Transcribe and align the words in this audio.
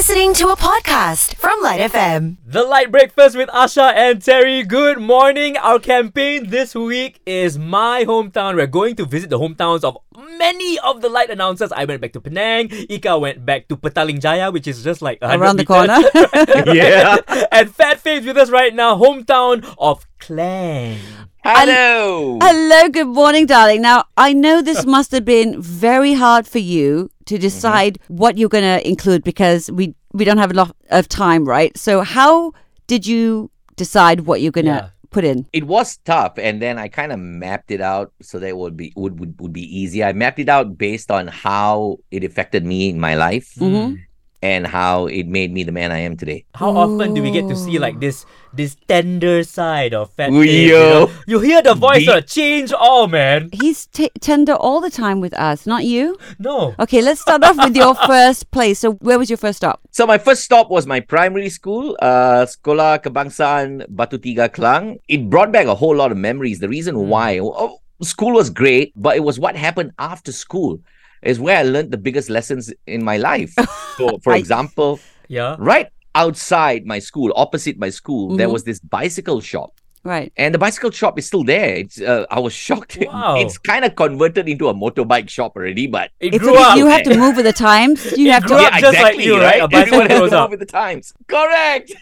listening 0.00 0.32
to 0.32 0.48
a 0.48 0.56
podcast 0.56 1.34
from 1.36 1.60
Lite 1.60 1.92
FM. 1.92 2.38
The 2.46 2.62
Lite 2.62 2.90
Breakfast 2.90 3.36
with 3.36 3.50
Asha 3.50 3.92
and 3.92 4.22
Terry. 4.24 4.62
Good 4.62 4.96
morning. 4.98 5.58
Our 5.58 5.78
campaign 5.78 6.48
this 6.48 6.74
week 6.74 7.20
is 7.26 7.58
My 7.58 8.06
Hometown. 8.06 8.56
We're 8.56 8.66
going 8.66 8.96
to 8.96 9.04
visit 9.04 9.28
the 9.28 9.38
hometowns 9.38 9.84
of 9.84 9.98
many 10.38 10.78
of 10.78 11.02
the 11.02 11.10
Lite 11.10 11.28
announcers. 11.28 11.70
I 11.70 11.84
went 11.84 12.00
back 12.00 12.14
to 12.14 12.20
Penang. 12.22 12.70
Ika 12.88 13.18
went 13.18 13.44
back 13.44 13.68
to 13.68 13.76
Petaling 13.76 14.22
Jaya, 14.22 14.50
which 14.50 14.66
is 14.66 14.82
just 14.82 15.02
like 15.02 15.18
Around 15.20 15.58
the 15.58 15.66
meters. 15.68 15.76
corner. 15.76 16.72
Yeah. 16.74 17.18
and 17.52 17.68
Fat 17.70 18.02
Fabes 18.02 18.24
with 18.24 18.38
us 18.38 18.48
right 18.48 18.74
now, 18.74 18.96
hometown 18.96 19.60
of 19.76 20.06
Klang. 20.18 20.96
Hello. 21.44 22.38
Hello, 22.40 22.88
good 22.88 23.08
morning, 23.08 23.44
darling. 23.44 23.82
Now, 23.82 24.04
I 24.16 24.32
know 24.32 24.62
this 24.62 24.86
must 24.96 25.10
have 25.12 25.26
been 25.26 25.60
very 25.60 26.14
hard 26.14 26.46
for 26.46 26.58
you 26.58 27.10
to 27.30 27.36
Mm-hmm. 27.38 27.46
decide 27.50 27.94
what 28.08 28.36
you're 28.38 28.50
going 28.56 28.66
to 28.66 28.78
include 28.86 29.22
because 29.24 29.70
we 29.70 29.94
we 30.12 30.24
don't 30.26 30.38
have 30.42 30.50
a 30.50 30.58
lot 30.58 30.74
of 30.90 31.06
time, 31.06 31.42
right? 31.46 31.70
So, 31.78 32.02
how 32.02 32.52
did 32.90 33.06
you 33.06 33.50
decide 33.78 34.26
what 34.26 34.42
you're 34.42 34.50
going 34.60 34.66
to 34.66 34.80
Yeah. 34.82 34.88
put 35.14 35.24
in? 35.24 35.46
It 35.54 35.64
was 35.70 35.98
tough, 36.04 36.34
and 36.38 36.58
then 36.62 36.78
I 36.78 36.88
kind 36.90 37.12
of 37.14 37.18
mapped 37.18 37.70
it 37.70 37.80
out 37.80 38.10
so 38.22 38.38
that 38.42 38.48
it 38.48 38.56
would 38.58 38.76
be 38.76 38.92
would, 38.98 39.18
would 39.20 39.32
would 39.40 39.52
be 39.54 39.66
easy. 39.80 40.02
I 40.02 40.12
mapped 40.12 40.38
it 40.42 40.48
out 40.50 40.74
based 40.78 41.10
on 41.10 41.28
how 41.30 41.98
it 42.10 42.22
affected 42.24 42.62
me 42.66 42.88
in 42.90 42.98
my 42.98 43.14
life 43.14 43.54
Mm-hmm. 43.58 43.94
And 44.42 44.66
how 44.66 45.06
it 45.06 45.26
made 45.26 45.52
me 45.52 45.62
the 45.62 45.72
man 45.72 45.92
I 45.92 45.98
am 45.98 46.16
today. 46.16 46.44
How 46.54 46.70
often 46.70 47.14
do 47.14 47.22
we 47.22 47.30
get 47.30 47.48
to 47.48 47.56
see 47.56 47.78
like 47.78 48.00
this 48.00 48.24
this 48.52 48.76
tender 48.88 49.44
side 49.44 49.92
of 49.92 50.10
Fat 50.12 50.30
Ooh, 50.30 50.40
Fave? 50.40 50.66
You, 50.66 50.72
know? 50.72 51.10
you 51.26 51.40
hear 51.40 51.62
the 51.62 51.74
voice 51.74 52.00
Deep. 52.00 52.08
uh, 52.08 52.20
change 52.22 52.72
all, 52.72 53.06
man. 53.06 53.50
He's 53.52 53.86
t- 53.86 54.10
tender 54.20 54.54
all 54.54 54.80
the 54.80 54.90
time 54.90 55.20
with 55.20 55.34
us, 55.34 55.66
not 55.66 55.84
you. 55.84 56.16
No. 56.38 56.74
Okay, 56.78 57.02
let's 57.02 57.20
start 57.20 57.44
off 57.44 57.56
with 57.56 57.76
your 57.76 57.94
first 58.06 58.50
place. 58.50 58.78
So, 58.78 58.92
where 59.04 59.18
was 59.18 59.28
your 59.28 59.36
first 59.36 59.58
stop? 59.58 59.80
So 59.90 60.06
my 60.06 60.18
first 60.18 60.42
stop 60.42 60.70
was 60.70 60.86
my 60.86 61.00
primary 61.00 61.50
school, 61.50 61.96
uh, 62.00 62.46
Sekolah 62.46 63.02
Kebangsaan 63.02 63.86
Batu 63.88 64.18
Tiga 64.18 64.52
Klang. 64.52 64.98
It 65.08 65.28
brought 65.28 65.52
back 65.52 65.66
a 65.66 65.74
whole 65.74 65.94
lot 65.94 66.10
of 66.12 66.18
memories. 66.18 66.60
The 66.60 66.68
reason 66.68 67.08
why 67.08 67.38
oh, 67.40 67.80
school 68.02 68.32
was 68.32 68.48
great, 68.48 68.92
but 68.96 69.16
it 69.16 69.20
was 69.20 69.38
what 69.38 69.56
happened 69.56 69.92
after 69.98 70.32
school 70.32 70.80
is 71.22 71.38
where 71.40 71.58
I 71.58 71.62
learned 71.62 71.90
the 71.90 71.98
biggest 71.98 72.30
lessons 72.30 72.72
in 72.86 73.04
my 73.04 73.16
life. 73.16 73.52
so, 73.96 74.18
for 74.22 74.32
I- 74.32 74.38
example, 74.38 74.98
Yeah. 75.28 75.56
right 75.58 75.88
outside 76.14 76.86
my 76.86 76.98
school, 76.98 77.32
opposite 77.36 77.78
my 77.78 77.90
school, 77.90 78.36
there 78.36 78.48
Mhm. 78.48 78.52
was 78.52 78.64
this 78.64 78.80
bicycle 78.80 79.40
shop. 79.40 79.70
Right. 80.02 80.32
And 80.38 80.54
the 80.54 80.58
bicycle 80.58 80.90
shop 80.90 81.18
is 81.18 81.26
still 81.26 81.44
there. 81.44 81.74
It's 81.76 82.00
uh, 82.00 82.24
I 82.30 82.40
was 82.40 82.54
shocked. 82.66 82.96
Wow. 83.00 83.36
It's 83.36 83.58
kind 83.58 83.84
of 83.84 83.94
converted 83.96 84.48
into 84.48 84.68
a 84.68 84.74
motorbike 84.74 85.28
shop 85.28 85.54
already, 85.56 85.86
but 85.86 86.10
It 86.20 86.34
It's 86.34 86.42
grew 86.42 86.54
okay. 86.54 86.62
up. 86.62 86.76
You 86.78 86.86
have 86.86 87.02
to 87.02 87.16
move 87.24 87.36
with 87.36 87.44
the 87.44 87.52
times. 87.52 87.98
You 88.16 88.30
have 88.32 88.44
grew 88.44 88.56
to. 88.56 88.62
up 88.64 88.80
just 88.80 88.98
like 89.02 89.18
you, 89.20 89.38
right? 89.38 89.60
A 89.62 89.68
bicycle 89.68 90.06
grows 90.08 90.32
up. 90.32 90.48
move 90.50 90.58
with 90.58 90.66
the 90.68 90.72
times. 90.82 91.12
Correct. 91.28 91.92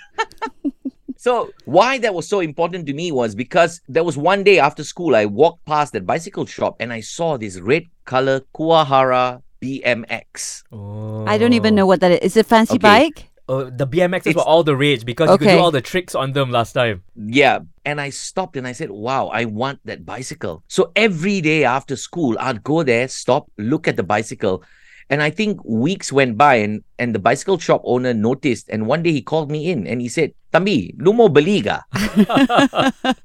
So 1.18 1.50
why 1.64 1.98
that 1.98 2.14
was 2.14 2.28
so 2.28 2.38
important 2.38 2.86
to 2.86 2.94
me 2.94 3.10
was 3.10 3.34
because 3.34 3.80
there 3.88 4.04
was 4.04 4.16
one 4.16 4.44
day 4.44 4.60
after 4.60 4.84
school 4.84 5.16
I 5.16 5.26
walked 5.26 5.64
past 5.64 5.92
that 5.94 6.06
bicycle 6.06 6.46
shop 6.46 6.76
and 6.78 6.92
I 6.92 7.00
saw 7.00 7.36
this 7.36 7.58
red 7.58 7.86
color 8.04 8.42
Kuwahara 8.54 9.42
BMX. 9.60 10.62
Oh. 10.70 11.26
I 11.26 11.36
don't 11.36 11.54
even 11.54 11.74
know 11.74 11.86
what 11.86 12.00
that 12.02 12.12
is. 12.12 12.18
Is 12.20 12.36
it 12.36 12.46
a 12.46 12.48
fancy 12.48 12.74
Okay. 12.74 12.78
bike? 12.78 13.28
Oh, 13.48 13.64
the 13.68 13.86
BMXs 13.86 14.36
were 14.36 14.42
all 14.42 14.62
the 14.62 14.76
rage 14.76 15.04
because 15.04 15.28
you 15.30 15.38
could 15.38 15.48
do 15.48 15.58
all 15.58 15.72
the 15.72 15.80
tricks 15.80 16.14
on 16.14 16.34
them 16.34 16.52
last 16.52 16.72
time. 16.74 17.02
Yeah. 17.16 17.60
And 17.84 18.00
I 18.00 18.10
stopped 18.10 18.56
and 18.56 18.66
I 18.68 18.72
said, 18.72 18.90
wow, 18.90 19.26
I 19.28 19.46
want 19.46 19.80
that 19.86 20.06
bicycle. 20.06 20.62
So 20.68 20.92
every 20.94 21.40
day 21.40 21.64
after 21.64 21.96
school, 21.96 22.36
I'd 22.38 22.62
go 22.62 22.84
there, 22.84 23.08
stop, 23.08 23.50
look 23.58 23.88
at 23.88 23.96
the 23.96 24.04
bicycle. 24.04 24.62
And 25.10 25.22
I 25.22 25.30
think 25.30 25.64
weeks 25.64 26.12
went 26.12 26.36
by 26.36 26.56
and, 26.56 26.84
and 26.98 27.14
the 27.14 27.18
bicycle 27.18 27.56
shop 27.58 27.80
owner 27.84 28.12
noticed. 28.12 28.68
And 28.68 28.86
one 28.86 29.02
day 29.02 29.12
he 29.12 29.22
called 29.22 29.50
me 29.50 29.70
in 29.70 29.86
and 29.86 30.02
he 30.02 30.08
said, 30.08 30.32
Tambi, 30.52 30.92
lu 30.98 31.12
mo 31.12 31.28
beli 31.28 31.62
ka?" 31.62 31.80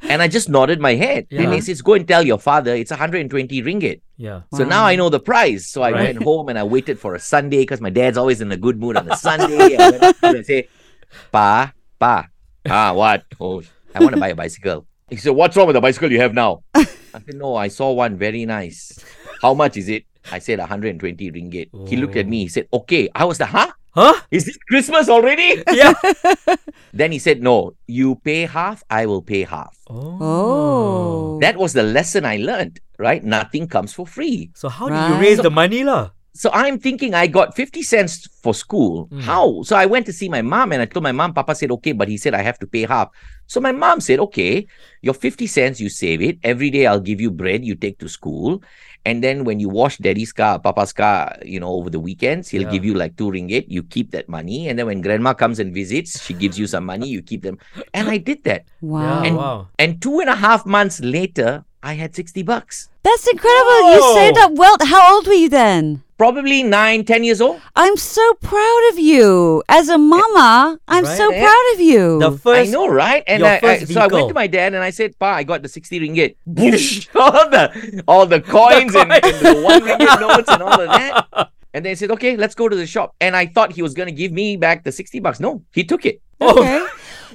and 0.01 0.21
I 0.21 0.27
just 0.27 0.47
nodded 0.49 0.79
my 0.79 0.95
head. 0.95 1.27
And 1.31 1.53
he 1.53 1.61
says, 1.61 1.81
go 1.81 1.93
and 1.93 2.07
tell 2.07 2.23
your 2.23 2.39
father 2.39 2.73
it's 2.75 2.91
120 2.91 3.27
ringgit. 3.63 4.01
Yeah. 4.17 4.41
So 4.53 4.63
now 4.63 4.85
I 4.85 4.95
know 4.95 5.09
the 5.09 5.19
price. 5.19 5.67
So 5.67 5.81
I 5.81 5.91
Right. 5.91 6.16
went 6.16 6.23
home 6.23 6.47
and 6.49 6.57
I 6.57 6.63
waited 6.63 6.99
for 6.99 7.16
a 7.16 7.19
Sunday 7.19 7.59
because 7.63 7.81
my 7.81 7.89
dad's 7.89 8.17
always 8.17 8.39
in 8.41 8.51
a 8.51 8.57
good 8.57 8.79
mood 8.79 8.95
on 8.97 9.09
a 9.11 9.16
Sunday. 9.27 9.73
And 9.75 9.83
I 9.83 9.89
went 9.91 10.03
up 10.03 10.16
to 10.23 10.35
and 10.35 10.45
say, 10.45 10.69
Pa, 11.31 11.73
Pa, 11.99 12.27
ah, 12.69 12.93
what? 12.93 13.23
Oh, 13.39 13.61
I 13.93 13.99
want 13.99 14.13
to 14.16 14.19
buy 14.19 14.29
a 14.29 14.35
bicycle. 14.35 14.88
He 15.09 15.17
said, 15.17 15.31
What's 15.35 15.55
wrong 15.57 15.67
with 15.67 15.75
the 15.75 15.81
bicycle 15.81 16.11
you 16.11 16.19
have 16.22 16.33
now? 16.33 16.63
I 16.73 16.85
said, 17.25 17.35
No, 17.35 17.55
I 17.55 17.67
saw 17.67 17.91
one 17.91 18.16
very 18.17 18.45
nice. 18.45 18.97
How 19.41 19.53
much 19.53 19.77
is 19.77 19.89
it? 19.89 20.05
I 20.31 20.39
said 20.39 20.59
120 20.59 21.31
ringgit. 21.31 21.69
He 21.89 21.97
looked 21.97 22.16
at 22.16 22.28
me. 22.28 22.44
He 22.44 22.50
said, 22.50 22.67
Okay. 22.72 23.09
I 23.16 23.25
was 23.25 23.39
like, 23.39 23.50
Huh? 23.50 23.72
Huh? 23.91 24.13
Is 24.31 24.45
this 24.45 24.57
Christmas 24.69 25.09
already? 25.09 25.61
Yeah. 25.72 25.94
then 26.94 27.11
he 27.11 27.19
said, 27.19 27.41
No, 27.41 27.75
you 27.88 28.16
pay 28.23 28.45
half, 28.45 28.84
I 28.89 29.06
will 29.06 29.22
pay 29.22 29.44
half. 29.44 29.78
Oh. 29.89 31.38
That 31.41 31.57
was 31.57 31.73
the 31.73 31.84
lesson 31.84 32.25
I 32.25 32.38
learned, 32.38 32.79
right? 32.97 33.23
Nothing 33.23 33.67
comes 33.67 33.94
for 33.94 34.07
free. 34.07 34.50
So 34.56 34.69
how 34.69 34.89
did 34.89 34.95
you 34.95 35.16
Right. 35.16 35.22
raise 35.22 35.39
the 35.39 35.51
money 35.51 35.84
lah? 35.84 36.09
So 36.34 36.50
I'm 36.50 36.79
thinking 36.81 37.13
I 37.13 37.28
got 37.29 37.53
50 37.55 37.84
cents 37.85 38.25
for 38.41 38.55
school. 38.57 39.05
Mm. 39.13 39.22
How? 39.22 39.61
So 39.61 39.75
I 39.78 39.85
went 39.85 40.07
to 40.09 40.13
see 40.13 40.29
my 40.29 40.41
mom 40.41 40.73
and 40.73 40.81
I 40.81 40.85
told 40.90 41.03
my 41.05 41.11
mom, 41.13 41.29
Papa 41.38 41.53
said, 41.53 41.69
okay, 41.78 41.91
but 41.94 42.09
he 42.09 42.17
said 42.17 42.34
I 42.34 42.41
have 42.41 42.57
to 42.59 42.66
pay 42.66 42.90
half. 42.90 43.09
So 43.45 43.61
my 43.61 43.72
mom 43.72 44.01
said, 44.01 44.17
okay, 44.17 44.66
your 45.05 45.13
50 45.13 45.45
cents, 45.45 45.78
you 45.79 45.90
save 45.94 46.23
it. 46.25 46.40
Every 46.41 46.72
day 46.73 46.88
I'll 46.90 47.00
give 47.05 47.22
you 47.22 47.29
bread 47.29 47.61
you 47.63 47.75
take 47.78 48.00
to 48.00 48.09
school. 48.09 48.63
And 49.06 49.19
then 49.24 49.44
when 49.44 49.59
you 49.59 49.68
wash 49.68 49.97
daddy's 49.97 50.31
car, 50.31 50.59
papa's 50.59 50.94
car, 50.94 51.36
you 51.44 51.59
know, 51.59 51.69
over 51.75 51.90
the 51.90 52.00
weekends, 52.00 52.47
he'll 52.50 52.64
Yeah. 52.64 52.72
give 52.72 52.86
you 52.86 52.94
like 52.94 53.18
two 53.18 53.28
ringgit. 53.31 53.66
You 53.68 53.84
keep 53.84 54.12
that 54.12 54.30
money. 54.30 54.69
And 54.69 54.80
then 54.80 54.86
when 54.88 55.02
grandma 55.02 55.34
comes 55.34 55.59
and 55.59 55.74
visits, 55.74 56.24
she 56.24 56.34
gives 56.34 56.58
you 56.58 56.68
some 56.68 56.86
money, 56.86 57.08
you 57.09 57.22
keep 57.22 57.44
them. 57.44 57.58
And 57.94 58.08
I 58.09 58.18
did 58.18 58.44
that. 58.46 58.64
Wow. 58.80 59.02
Yeah, 59.02 59.28
And- 59.28 59.38
wow. 59.38 59.68
And 59.80 60.02
two 60.02 60.19
and 60.22 60.30
a 60.30 60.36
half 60.36 60.66
months 60.66 61.02
later, 61.02 61.66
I 61.84 61.96
had 61.96 62.16
60 62.16 62.44
bucks. 62.44 62.88
That's 63.03 63.28
incredible. 63.28 63.91
You 63.91 64.00
Whoa. 64.00 64.16
saved 64.16 64.38
up 64.38 64.52
wealth. 64.56 64.84
How 64.88 65.16
old 65.16 65.28
were 65.28 65.34
you 65.34 65.50
then? 65.50 66.03
Probably 66.18 66.62
nine, 66.63 67.03
ten 67.06 67.24
years 67.24 67.41
old. 67.41 67.59
I'm 67.75 67.97
so 67.97 68.22
proud 68.35 68.81
of 68.91 69.00
you. 69.00 69.63
As 69.68 69.90
a 69.90 69.97
mama, 69.97 70.79
I'm 70.88 71.06
so 71.06 71.29
Right. 71.29 71.40
proud 71.41 71.74
of 71.74 71.81
you. 71.81 72.19
The 72.19 72.31
first 72.31 72.69
I 72.69 72.72
know, 72.72 72.88
right? 72.88 73.24
And 73.25 73.40
your 73.41 73.50
I, 73.50 73.56
I, 73.56 73.59
first 73.59 73.94
so 73.94 74.00
I 74.00 74.07
went 74.07 74.28
to 74.29 74.34
my 74.34 74.47
dad 74.47 74.73
and 74.73 74.84
I 74.84 74.91
said, 74.91 75.18
Pa, 75.18 75.34
I 75.34 75.44
got 75.44 75.63
the 75.63 75.69
60 75.69 76.00
ringgit. 76.00 76.35
Boosh! 76.47 77.07
all 77.16 77.50
the 77.50 78.03
all 78.07 78.25
the 78.25 78.41
coins 78.41 78.96
and, 78.96 79.12
and 79.12 79.35
the 79.41 79.62
one 79.62 79.81
ringgit 79.81 80.19
notes 80.19 80.50
and 80.52 80.62
all 80.62 80.79
of 80.79 80.90
that. 80.90 81.28
And 81.75 81.84
then 81.84 81.90
he 81.90 81.96
said, 81.96 82.12
Okay, 82.12 82.38
let's 82.38 82.53
go 82.53 82.69
to 82.69 82.75
the 82.75 82.85
shop. 82.85 83.16
And 83.19 83.35
I 83.35 83.47
thought 83.47 83.72
he 83.73 83.81
was 83.81 83.96
gonna 83.96 84.12
give 84.12 84.31
me 84.31 84.57
back 84.57 84.84
the 84.84 84.91
60 84.91 85.19
bucks. 85.22 85.40
No, 85.40 85.63
he 85.73 85.84
took 85.84 86.06
it. 86.06 86.22
okay. 86.40 86.85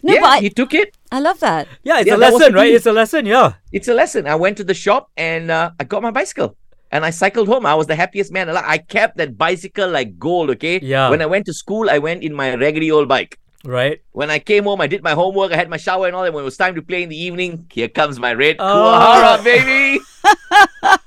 No, 0.05 0.12
yeah, 0.15 0.21
but 0.21 0.31
I, 0.31 0.38
he 0.38 0.49
took 0.50 0.75
it. 0.75 0.97
I 1.11 1.19
love 1.19 1.41
that. 1.41 1.67
Yeah, 1.83 1.99
it's 1.99 2.06
Yeah, 2.06 2.15
a 2.15 2.19
lesson, 2.22 2.55
right? 2.55 2.72
It's 2.72 2.87
a 2.87 2.93
lesson, 2.93 3.27
yeah. 3.27 3.55
It's 3.72 3.88
a 3.88 3.94
lesson. 3.94 4.28
I 4.28 4.37
went 4.37 4.56
to 4.59 4.62
the 4.65 4.75
shop 4.75 5.11
and 5.17 5.50
uh, 5.50 5.72
I 5.81 5.83
got 5.83 6.03
my 6.03 6.12
bicycle. 6.12 6.55
And 6.91 7.04
I 7.04 7.10
cycled 7.10 7.49
home. 7.49 7.66
I 7.66 7.75
was 7.75 7.87
the 7.87 7.94
happiest 7.94 8.32
man 8.32 8.49
alive. 8.49 8.65
I 8.66 8.78
kept 8.78 9.16
that 9.19 9.37
bicycle 9.37 9.88
like 9.91 10.19
gold, 10.19 10.50
okay? 10.50 10.81
Yeah. 10.82 11.10
When 11.10 11.21
I 11.21 11.26
went 11.26 11.44
to 11.47 11.53
school, 11.53 11.91
I 11.91 11.99
went 11.99 12.22
in 12.22 12.32
my 12.34 12.54
raggedy 12.54 12.91
old 12.91 13.09
bike. 13.09 13.38
Right? 13.65 14.00
When 14.12 14.31
I 14.31 14.38
came 14.38 14.65
home, 14.65 14.81
I 14.81 14.87
did 14.87 15.03
my 15.03 15.12
homework, 15.12 15.53
I 15.53 15.56
had 15.56 15.69
my 15.69 15.76
shower 15.76 16.06
and 16.06 16.16
all 16.16 16.22
that. 16.22 16.32
When 16.32 16.43
it 16.43 16.44
was 16.44 16.56
time 16.56 16.75
to 16.76 16.82
play 16.82 17.03
in 17.03 17.09
the 17.09 17.21
evening, 17.21 17.66
here 17.71 17.88
comes 17.88 18.19
my 18.19 18.32
red 18.32 18.56
Oh. 18.59 18.65
Kuwahara, 18.65 19.44
baby. 19.44 20.00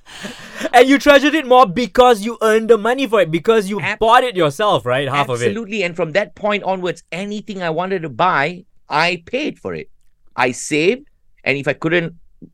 And 0.73 0.87
you 0.87 0.99
treasured 0.99 1.33
it 1.33 1.47
more 1.47 1.65
because 1.65 2.21
you 2.21 2.37
earned 2.41 2.69
the 2.69 2.77
money 2.77 3.07
for 3.07 3.19
it, 3.21 3.31
because 3.31 3.69
you 3.69 3.81
Ab- 3.81 3.99
bought 3.99 4.23
it 4.23 4.35
yourself, 4.37 4.85
right? 4.85 5.07
Half 5.09 5.27
of 5.29 5.41
it. 5.41 5.47
Absolutely. 5.47 5.83
And 5.83 5.95
from 5.95 6.11
that 6.13 6.35
point 6.35 6.63
onwards, 6.63 7.03
anything 7.11 7.61
I 7.63 7.71
wanted 7.71 8.03
to 8.03 8.09
buy, 8.09 8.65
I 8.87 9.23
paid 9.25 9.57
for 9.59 9.73
it. 9.73 9.89
I 10.35 10.51
saved. 10.51 11.07
And 11.43 11.57
if 11.57 11.67
I 11.67 11.73
couldn't 11.73 12.13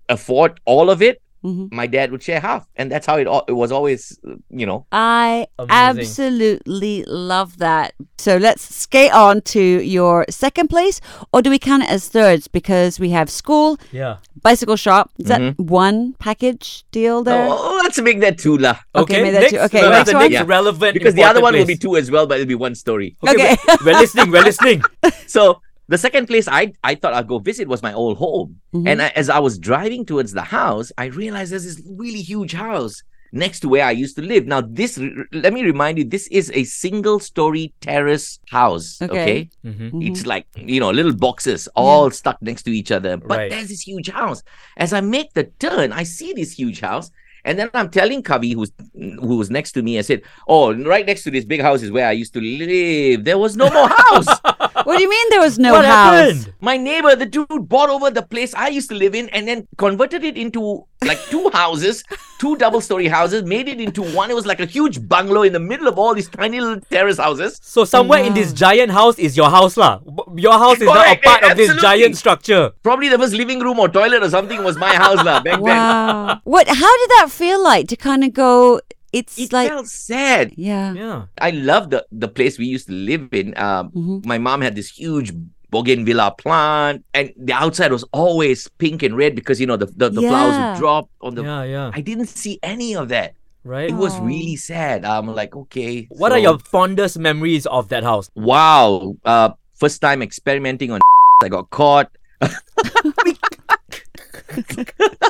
afford 0.09 0.59
all 0.65 0.89
of 0.89 1.01
it, 1.01 1.21
Mhm. 1.43 1.71
my 1.71 1.87
dad 1.87 2.11
would 2.11 2.23
share 2.23 2.39
half. 2.39 2.67
And 2.75 2.91
that's 2.91 3.05
how 3.05 3.17
it, 3.17 3.27
al- 3.27 3.45
it 3.47 3.53
was 3.53 3.71
always, 3.71 4.19
you 4.49 4.65
know. 4.65 4.85
I 4.91 5.47
Amazing. 5.59 5.71
absolutely 5.99 7.03
love 7.07 7.57
that. 7.59 7.93
So 8.17 8.37
let's 8.37 8.63
skate 8.75 9.13
on 9.13 9.41
to 9.53 9.61
your 9.61 10.25
second 10.29 10.67
place, 10.69 10.99
or 11.31 11.41
do 11.41 11.49
we 11.49 11.59
count 11.59 11.83
it 11.83 11.89
as 11.89 12.09
thirds 12.09 12.47
because 12.47 12.99
we 12.99 13.09
have 13.11 13.29
school, 13.29 13.77
Yeah. 13.91 14.17
bicycle 14.41 14.75
shop? 14.75 15.11
Is 15.19 15.27
that 15.27 15.41
Mhm. 15.41 15.59
one 15.59 16.15
package 16.19 16.83
deal 16.91 17.23
there? 17.23 17.47
Oh, 17.49 17.79
let's 17.83 17.99
make 18.01 18.19
that 18.21 18.37
two 18.37 18.57
lah. 18.57 18.77
Okay, 18.95 19.21
make 19.21 19.33
that 19.33 19.41
next, 19.41 19.53
two. 19.53 19.59
Okay, 19.59 19.81
so 19.81 19.89
next 19.89 19.97
that's 19.97 20.09
the 20.09 20.15
one. 20.15 20.23
next 20.23 20.33
Yeah. 20.33 20.43
relevant 20.47 20.93
Because 20.93 21.13
the 21.13 21.23
other 21.23 21.39
important 21.39 21.43
one 21.43 21.59
will 21.59 21.65
be 21.67 21.77
two 21.77 21.95
as 21.97 22.09
well, 22.11 22.25
but 22.27 22.39
it'll 22.39 22.47
be 22.47 22.55
one 22.55 22.75
story. 22.75 23.15
Okay. 23.27 23.55
we're, 23.67 23.77
we're 23.93 23.99
listening, 23.99 24.31
we're 24.31 24.43
listening. 24.43 24.81
So 25.27 25.61
the 25.87 25.97
second 25.97 26.27
place 26.27 26.47
I, 26.47 26.73
I 26.83 26.95
thought 26.95 27.13
I'd 27.13 27.27
go 27.27 27.39
visit 27.39 27.67
was 27.67 27.81
my 27.81 27.93
old 27.93 28.17
home. 28.17 28.59
Mhm. 28.73 28.87
And 28.87 29.01
I, 29.01 29.07
as 29.09 29.29
I 29.29 29.39
was 29.39 29.57
driving 29.57 30.05
towards 30.05 30.33
the 30.33 30.41
house, 30.41 30.91
I 30.97 31.05
realized 31.05 31.51
there's 31.51 31.63
this 31.65 31.81
really 31.89 32.21
huge 32.21 32.53
house 32.53 33.01
next 33.33 33.59
to 33.59 33.67
where 33.69 33.83
I 33.85 33.91
used 33.91 34.15
to 34.15 34.21
live. 34.21 34.47
Now, 34.47 34.61
this, 34.61 34.97
let 35.33 35.51
me 35.53 35.61
remind 35.63 35.97
you, 35.97 36.05
this 36.05 36.27
is 36.27 36.49
a 36.53 36.63
single 36.63 37.19
story 37.19 37.73
terrace 37.81 38.39
house. 38.49 39.01
Okay. 39.01 39.21
Okay. 39.21 39.49
Mhm. 39.65 39.91
Mhm. 39.91 40.07
It's 40.09 40.25
like, 40.25 40.45
you 40.55 40.79
know, 40.79 40.91
little 40.91 41.13
boxes 41.13 41.67
all 41.75 42.09
stuck 42.11 42.41
next 42.41 42.63
to 42.63 42.71
each 42.71 42.91
other. 42.91 43.17
But 43.17 43.37
Right. 43.37 43.49
there's 43.51 43.67
this 43.67 43.81
huge 43.81 44.09
house. 44.09 44.43
As 44.77 44.93
I 44.93 45.01
make 45.01 45.33
the 45.33 45.43
turn, 45.59 45.91
I 45.91 46.03
see 46.03 46.31
this 46.33 46.53
huge 46.53 46.79
house. 46.79 47.11
And 47.45 47.57
then 47.57 47.69
I'm 47.73 47.89
telling 47.89 48.23
Kavi, 48.23 48.53
who's 48.55 48.71
who 48.93 49.37
was 49.37 49.49
next 49.49 49.71
to 49.73 49.81
me, 49.81 49.97
I 49.97 50.01
said, 50.01 50.21
"Oh, 50.49 50.73
right 50.73 51.05
next 51.05 51.23
to 51.23 51.31
this 51.31 51.45
big 51.45 51.61
house 51.61 51.81
is 51.81 51.91
where 51.91 52.05
I 52.07 52.11
used 52.11 52.33
to 52.33 52.41
live. 52.41 53.23
There 53.23 53.37
was 53.37 53.55
no 53.55 53.69
more 53.69 53.87
house. 53.87 54.27
What 54.87 54.95
do 54.95 55.03
you 55.03 55.09
mean 55.09 55.29
there 55.31 55.41
was 55.41 55.59
no 55.59 55.73
what 55.73 55.83
house? 55.83 56.13
happened? 56.13 56.53
My 56.61 56.77
neighbor, 56.77 57.13
the 57.13 57.25
dude, 57.25 57.67
bought 57.67 57.89
over 57.89 58.09
the 58.09 58.21
place 58.21 58.53
I 58.53 58.69
used 58.69 58.87
to 58.87 58.95
live 58.95 59.15
in, 59.15 59.27
and 59.29 59.45
then 59.45 59.67
converted 59.77 60.23
it 60.23 60.37
into 60.37 60.85
like 61.03 61.19
two 61.25 61.49
houses, 61.53 62.05
two 62.39 62.55
double-story 62.55 63.09
houses, 63.09 63.43
made 63.43 63.67
it 63.67 63.81
into 63.81 64.01
one. 64.01 64.31
It 64.31 64.33
was 64.33 64.45
like 64.45 64.61
a 64.61 64.65
huge 64.65 65.05
bungalow 65.05 65.41
in 65.41 65.51
the 65.51 65.59
middle 65.59 65.89
of 65.89 65.99
all 65.99 66.13
these 66.13 66.29
tiny 66.29 66.61
little 66.61 66.79
terrace 66.89 67.17
houses. 67.17 67.59
So 67.61 67.83
somewhere 67.83 68.23
in 68.23 68.33
this 68.33 68.53
mm. 68.53 68.55
giant 68.55 68.91
house 68.91 69.19
is 69.19 69.35
your 69.35 69.49
house 69.49 69.75
lah. 69.75 69.99
Your 70.37 70.53
house 70.53 70.77
is 70.77 70.83
now 70.83 70.93
a 70.93 71.03
Correct, 71.03 71.25
part 71.25 71.43
of 71.43 71.57
this 71.57 71.75
giant 71.81 72.15
structure. 72.15 72.71
Probably 72.81 73.09
the 73.09 73.17
first 73.17 73.33
living 73.33 73.59
room 73.59 73.79
or 73.79 73.89
toilet 73.89 74.23
or 74.23 74.29
something 74.29 74.63
was 74.63 74.77
my 74.77 74.95
house 74.95 75.21
lah 75.21 75.41
back 75.41 75.59
then. 75.63 75.63
Wow. 75.63 76.39
what? 76.45 76.65
How 76.65 76.97
did 76.97 77.09
that 77.17 77.27
feel 77.29 77.61
like 77.61 77.89
to 77.89 77.97
kind 77.97 78.23
of 78.23 78.31
go? 78.31 78.79
It's 79.13 79.39
It 79.39 79.53
like 79.53 79.69
felt 79.69 79.87
sad. 79.87 80.51
yeah. 80.57 80.93
Yeah. 80.93 81.25
I 81.39 81.51
love 81.51 81.89
the 81.89 82.05
the 82.11 82.27
place 82.27 82.57
we 82.59 82.65
used 82.67 82.87
to 82.87 82.93
live 82.93 83.29
in. 83.31 83.57
Um, 83.57 83.91
Mhm. 83.95 84.25
My 84.25 84.37
mom 84.37 84.61
had 84.61 84.75
this 84.75 84.89
huge 84.91 85.31
bougainvillea 85.71 86.35
plant, 86.37 87.03
and 87.13 87.31
the 87.39 87.53
outside 87.53 87.91
was 87.91 88.03
always 88.11 88.67
pink 88.79 89.03
and 89.03 89.15
red 89.15 89.35
because 89.35 89.59
you 89.59 89.67
know 89.67 89.77
the 89.77 89.87
the, 89.87 90.09
the 90.09 90.21
flowers 90.21 90.55
Yeah. 90.55 90.71
would 90.71 90.79
drop 90.79 91.05
on 91.21 91.35
the. 91.35 91.43
Yeah, 91.43 91.63
yeah. 91.63 91.91
I 91.93 92.01
didn't 92.01 92.27
see 92.27 92.59
any 92.63 92.95
of 92.95 93.07
that. 93.09 93.33
Right? 93.63 93.89
It 93.91 93.95
was 93.99 94.15
Aw. 94.15 94.23
really 94.23 94.55
sad. 94.55 95.03
I'm 95.03 95.27
like, 95.27 95.51
okay. 95.55 96.07
What 96.11 96.31
are 96.31 96.39
your 96.39 96.55
fondest 96.71 97.19
memories 97.19 97.65
of 97.67 97.89
that 97.91 98.03
house? 98.03 98.31
Wow. 98.35 99.15
Uh, 99.27 99.51
first 99.75 99.99
time 99.99 100.21
experimenting 100.23 100.91
on. 100.91 100.99
I 101.43 101.49
got 101.49 101.69
caught. 101.69 102.11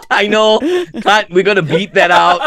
I 0.09 0.27
know. 0.27 0.59
Can't. 1.01 1.29
We're 1.31 1.43
gonna 1.43 1.61
beat 1.61 1.93
that 1.93 2.11
out. 2.23 2.41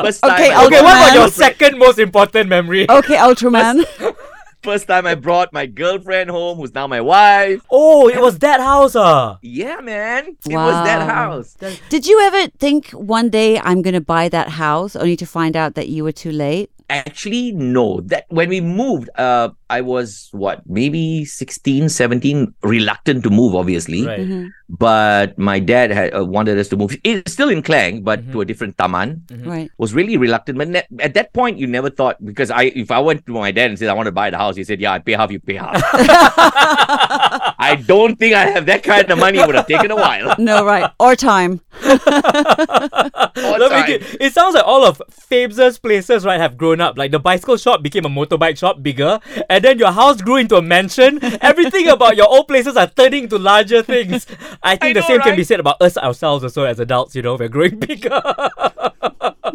first 0.00 0.22
time. 0.22 0.32
Okay, 0.32 0.50
I 0.52 0.64
Okay, 0.66 0.82
what 0.82 0.96
about 0.96 1.14
your 1.14 1.28
second 1.28 1.78
most 1.78 1.98
important 1.98 2.48
memory? 2.48 2.88
Okay, 2.90 3.16
Ultraman. 3.16 3.84
First 4.62 4.88
time 4.88 5.06
I 5.06 5.14
brought 5.14 5.54
my 5.54 5.64
girlfriend 5.64 6.28
home, 6.28 6.58
who's 6.58 6.74
now 6.74 6.86
my 6.86 7.00
wife. 7.00 7.62
Oh, 7.70 8.08
it 8.08 8.20
was 8.20 8.38
that 8.40 8.60
house, 8.60 8.94
ah. 8.94 9.38
Yeah, 9.40 9.80
man. 9.80 10.36
It 10.44 10.54
was 10.54 10.84
that 10.84 11.08
house. 11.08 11.56
Did 11.88 12.06
you 12.06 12.20
ever 12.20 12.46
think 12.58 12.90
one 12.90 13.30
day 13.30 13.58
I'm 13.58 13.80
going 13.80 13.94
to 13.94 14.02
buy 14.02 14.28
that 14.28 14.50
house 14.50 14.94
only 14.96 15.16
to 15.16 15.24
find 15.24 15.56
out 15.56 15.76
that 15.76 15.88
you 15.88 16.04
were 16.04 16.12
too 16.12 16.30
late? 16.30 16.70
Actually, 16.90 17.52
no. 17.52 18.00
That 18.10 18.26
when 18.28 18.48
we 18.50 18.60
moved, 18.60 19.08
uh, 19.14 19.50
I 19.70 19.80
was 19.80 20.28
what, 20.32 20.66
maybe 20.66 21.24
16, 21.24 21.88
17, 21.88 22.52
reluctant 22.62 23.22
to 23.24 23.30
move, 23.30 23.54
obviously. 23.54 24.04
Right. 24.06 24.20
Mhm. 24.26 24.50
But 24.68 25.38
my 25.38 25.58
dad 25.58 25.90
had 25.90 26.14
uh, 26.14 26.24
wanted 26.26 26.58
us 26.58 26.66
to 26.70 26.76
move. 26.76 26.96
It's 27.02 27.32
still 27.32 27.48
in 27.48 27.62
Klang, 27.62 28.02
but 28.02 28.20
Mm-hmm. 28.20 28.32
to 28.32 28.40
a 28.42 28.44
different 28.44 28.76
taman. 28.78 29.22
Right. 29.46 29.70
Was 29.78 29.94
really 29.94 30.16
reluctant. 30.18 30.58
But 30.58 30.68
ne- 30.68 30.86
at 30.98 31.14
that 31.14 31.32
point, 31.32 31.58
you 31.58 31.66
never 31.66 31.90
thought 31.90 32.18
because 32.24 32.50
I, 32.50 32.74
if 32.74 32.90
I 32.90 32.98
went 32.98 33.24
to 33.26 33.32
my 33.32 33.50
dad 33.54 33.70
and 33.70 33.78
said 33.78 33.88
I 33.88 33.94
want 33.94 34.06
to 34.06 34.12
buy 34.12 34.30
the 34.30 34.38
house, 34.38 34.56
he 34.56 34.64
said, 34.66 34.80
"Yeah, 34.82 34.92
I 34.92 34.98
pay 34.98 35.14
half, 35.14 35.30
you 35.30 35.38
pay 35.38 35.54
half." 35.62 35.78
I 37.70 37.76
don't 37.76 38.16
think 38.18 38.34
I 38.34 38.46
have 38.46 38.66
that 38.66 38.82
kind 38.82 39.10
of 39.10 39.18
money. 39.18 39.38
It 39.38 39.46
would 39.46 39.54
have 39.54 39.66
taken 39.66 39.90
a 39.90 39.96
while. 39.96 40.34
No, 40.50 40.64
right. 40.64 40.90
Or 40.98 41.14
time. 41.16 41.60
All 41.82 43.58
time. 43.68 43.86
get- 43.86 44.02
it 44.20 44.32
sounds 44.32 44.54
like 44.54 44.64
all 44.64 44.84
of 44.84 45.00
Fabes' 45.10 45.80
places, 45.80 46.24
right, 46.24 46.40
have 46.40 46.56
grown 46.56 46.80
up. 46.80 46.96
Like 46.98 47.10
the 47.10 47.18
bicycle 47.18 47.56
shop 47.56 47.82
became 47.82 48.04
a 48.04 48.08
motorbike 48.08 48.58
shop, 48.58 48.82
bigger, 48.82 49.20
and 49.48 49.62
then 49.64 49.78
your 49.78 49.92
house 49.92 50.20
grew 50.22 50.36
into 50.36 50.56
a 50.56 50.62
mansion. 50.62 51.18
Everything 51.40 51.88
about 51.96 52.16
your 52.16 52.28
old 52.28 52.48
places 52.48 52.76
are 52.76 52.86
turning 52.88 53.24
into 53.24 53.38
larger 53.38 53.82
things. 53.82 54.26
I 54.62 54.76
think 54.76 54.90
I 54.90 54.92
the 54.94 55.00
know, 55.00 55.06
same 55.06 55.20
can 55.20 55.36
be 55.36 55.44
said 55.44 55.60
about 55.60 55.80
us 55.80 55.96
ourselves 55.96 56.44
also 56.44 56.64
as 56.64 56.80
adults, 56.80 57.14
you 57.14 57.22
know, 57.22 57.36
we're 57.36 57.48
growing 57.48 57.78
bigger. 57.78 58.22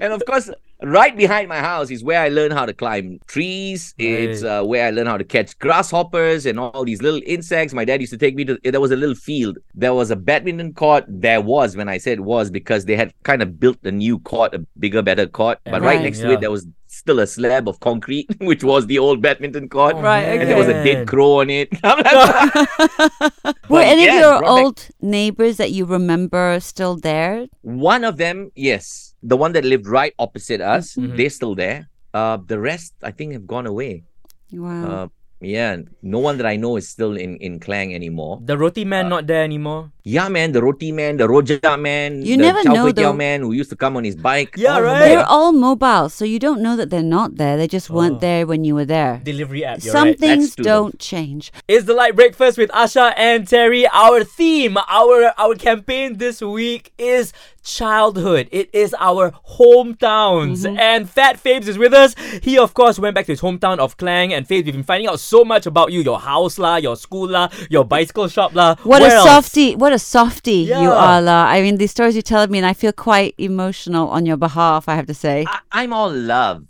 And 0.05 0.13
of 0.13 0.25
course, 0.25 0.49
right 0.83 1.15
behind 1.17 1.49
my 1.49 1.59
house 1.59 1.89
is 1.91 2.03
where 2.03 2.21
I 2.21 2.29
learned 2.29 2.53
how 2.53 2.65
to 2.65 2.73
climb 2.73 3.19
trees. 3.27 3.93
It's 3.97 4.43
uh, 4.43 4.63
where 4.63 4.85
I 4.87 4.91
learned 4.91 5.07
how 5.09 5.17
to 5.17 5.23
catch 5.23 5.57
grasshoppers 5.59 6.45
and 6.45 6.59
all 6.59 6.83
these 6.85 7.01
little 7.01 7.21
insects. 7.25 7.73
My 7.73 7.85
dad 7.85 8.01
used 8.01 8.13
to 8.13 8.17
take 8.17 8.35
me 8.35 8.45
to. 8.45 8.59
There 8.63 8.81
was 8.81 8.91
a 8.91 8.95
little 8.95 9.15
field. 9.15 9.57
There 9.73 9.93
was 9.93 10.11
a 10.11 10.15
badminton 10.15 10.73
court. 10.73 11.05
There 11.07 11.41
was 11.41 11.75
when 11.75 11.89
I 11.89 11.97
said 11.97 12.19
was 12.21 12.49
because 12.51 12.85
they 12.85 12.95
had 12.95 13.13
kind 13.23 13.41
of 13.41 13.59
built 13.59 13.77
a 13.83 13.91
new 13.91 14.19
court, 14.19 14.53
a 14.53 14.59
bigger, 14.79 15.01
better 15.01 15.27
court. 15.27 15.59
But 15.65 15.81
right, 15.81 15.95
Right. 15.95 16.01
next 16.01 16.19
to 16.19 16.31
it, 16.31 16.39
there 16.41 16.51
was 16.51 16.67
still 16.87 17.19
a 17.19 17.27
slab 17.27 17.67
of 17.67 17.77
concrete, 17.81 18.27
which 18.39 18.63
was 18.63 18.87
the 18.87 18.97
old 18.99 19.21
badminton 19.21 19.67
court. 19.67 19.95
Right, 19.97 20.21
And 20.23 20.49
there 20.49 20.55
was 20.57 20.67
a 20.69 20.81
dead 20.83 21.07
crow 21.07 21.41
on 21.41 21.49
it. 21.49 21.67
Were 23.69 23.81
any 23.81 24.07
of 24.07 24.13
your 24.13 24.39
brought 24.39 24.41
back- 24.41 24.49
old 24.65 24.87
neighbors 25.01 25.57
that 25.57 25.71
you 25.71 25.85
remember 25.85 26.59
still 26.61 26.95
there? 26.95 27.47
One 27.61 28.03
of 28.03 28.17
them, 28.17 28.51
yes, 28.55 29.13
the 29.25 29.37
one 29.37 29.51
that 29.57 29.65
lived 29.65 29.87
right 29.89 30.13
opposite 30.21 30.61
us, 30.61 30.93
Mhm. 30.95 31.17
they're 31.17 31.33
still 31.33 31.55
there. 31.57 31.89
Uh, 32.13 32.37
the 32.37 32.59
rest, 32.61 32.93
I 33.01 33.11
think, 33.11 33.33
have 33.33 33.47
gone 33.49 33.65
away. 33.65 34.05
Wow. 34.53 34.85
Uh, 34.85 35.07
yeah, 35.41 35.77
no 36.01 36.19
one 36.19 36.37
that 36.37 36.45
I 36.45 36.55
know 36.55 36.77
is 36.77 36.87
still 36.89 37.15
in 37.17 37.37
in 37.37 37.59
Klang 37.59 37.93
anymore. 37.93 38.39
the 38.43 38.57
roti 38.57 38.85
man 38.85 39.05
uh, 39.07 39.09
not 39.09 39.27
there 39.27 39.43
anymore. 39.43 39.91
Yeah, 40.07 40.29
man, 40.29 40.51
the 40.51 40.61
roti 40.61 40.91
man, 40.91 41.17
the 41.17 41.27
roja 41.27 41.57
man, 41.81 42.21
You 42.21 42.37
the 42.37 42.43
never 42.43 42.61
chow 42.61 42.73
know, 42.73 42.85
kway 42.85 42.91
teow 42.93 42.95
though. 43.09 43.13
man 43.13 43.41
who 43.41 43.53
used 43.53 43.71
to 43.71 43.75
come 43.75 43.97
on 43.97 44.03
his 44.03 44.15
bike. 44.15 44.53
Yeah, 44.55 44.73
all 44.73 44.77
of 44.77 44.83
them 44.83 44.93
right. 44.93 45.05
They're 45.09 45.25
all 45.25 45.51
mobile, 45.51 46.09
so 46.09 46.25
you 46.25 46.37
don't 46.37 46.61
know 46.61 46.75
that 46.75 46.91
they're 46.91 47.01
not 47.17 47.37
there. 47.37 47.57
They 47.57 47.67
just 47.67 47.89
Oh. 47.89 47.95
weren't 47.95 48.21
there 48.21 48.45
when 48.45 48.63
you 48.63 48.75
were 48.75 48.85
there. 48.85 49.19
Delivery 49.23 49.65
app, 49.65 49.83
you're 49.83 49.91
Some 49.91 50.09
right. 50.09 50.19
things 50.19 50.53
don't 50.55 50.99
change. 50.99 51.51
It's 51.67 51.85
the 51.87 51.95
Lite 51.95 52.15
breakfast 52.15 52.57
with 52.59 52.69
Asha 52.69 53.13
and 53.17 53.47
Terry. 53.47 53.87
Our 53.91 54.23
theme, 54.23 54.77
our 54.87 55.33
our 55.39 55.55
campaign 55.55 56.17
this 56.17 56.39
week 56.39 56.93
is 56.99 57.33
childhood. 57.63 58.47
It 58.51 58.69
is 58.73 58.93
our 58.99 59.31
hometowns. 59.57 60.65
Mm-hmm. 60.65 60.77
And 60.77 61.09
Fat 61.09 61.41
Fabes 61.43 61.67
is 61.67 61.77
with 61.77 61.93
us. 61.93 62.15
He 62.43 62.57
of 62.57 62.73
course 62.73 62.99
went 62.99 63.15
back 63.15 63.25
to 63.25 63.31
his 63.31 63.41
hometown 63.41 63.79
of 63.79 63.97
Klang 63.97 64.33
and 64.33 64.47
Fabes, 64.47 64.65
we've 64.65 64.73
been 64.73 64.83
finding 64.83 65.07
out 65.09 65.19
so 65.25 65.43
much 65.43 65.65
about 65.65 65.91
you, 65.91 66.01
your 66.01 66.19
house 66.19 66.57
lah, 66.57 66.75
your 66.77 66.95
school 66.95 67.27
lah, 67.29 67.49
your 67.69 67.83
bicycle 67.83 68.27
shop 68.27 68.53
lah. 68.55 68.75
What 68.83 69.01
Where 69.01 69.11
a 69.11 69.19
else? 69.19 69.29
softie! 69.29 69.75
What 69.75 69.91
a 69.93 69.99
softie 69.99 70.63
you 70.69 70.89
Yeah. 70.89 70.93
are, 70.93 71.21
La. 71.21 71.45
I 71.49 71.61
mean, 71.61 71.77
these 71.77 71.91
stories 71.91 72.15
you 72.15 72.21
tell 72.21 72.47
me, 72.47 72.57
and 72.59 72.65
I 72.67 72.73
feel 72.73 72.93
quite 72.93 73.33
emotional 73.37 74.07
on 74.09 74.25
your 74.25 74.37
behalf. 74.37 74.87
I 74.87 74.95
have 74.95 75.07
to 75.07 75.13
say, 75.13 75.45
I, 75.47 75.59
I'm 75.71 75.91
all 75.93 76.11
love. 76.11 76.63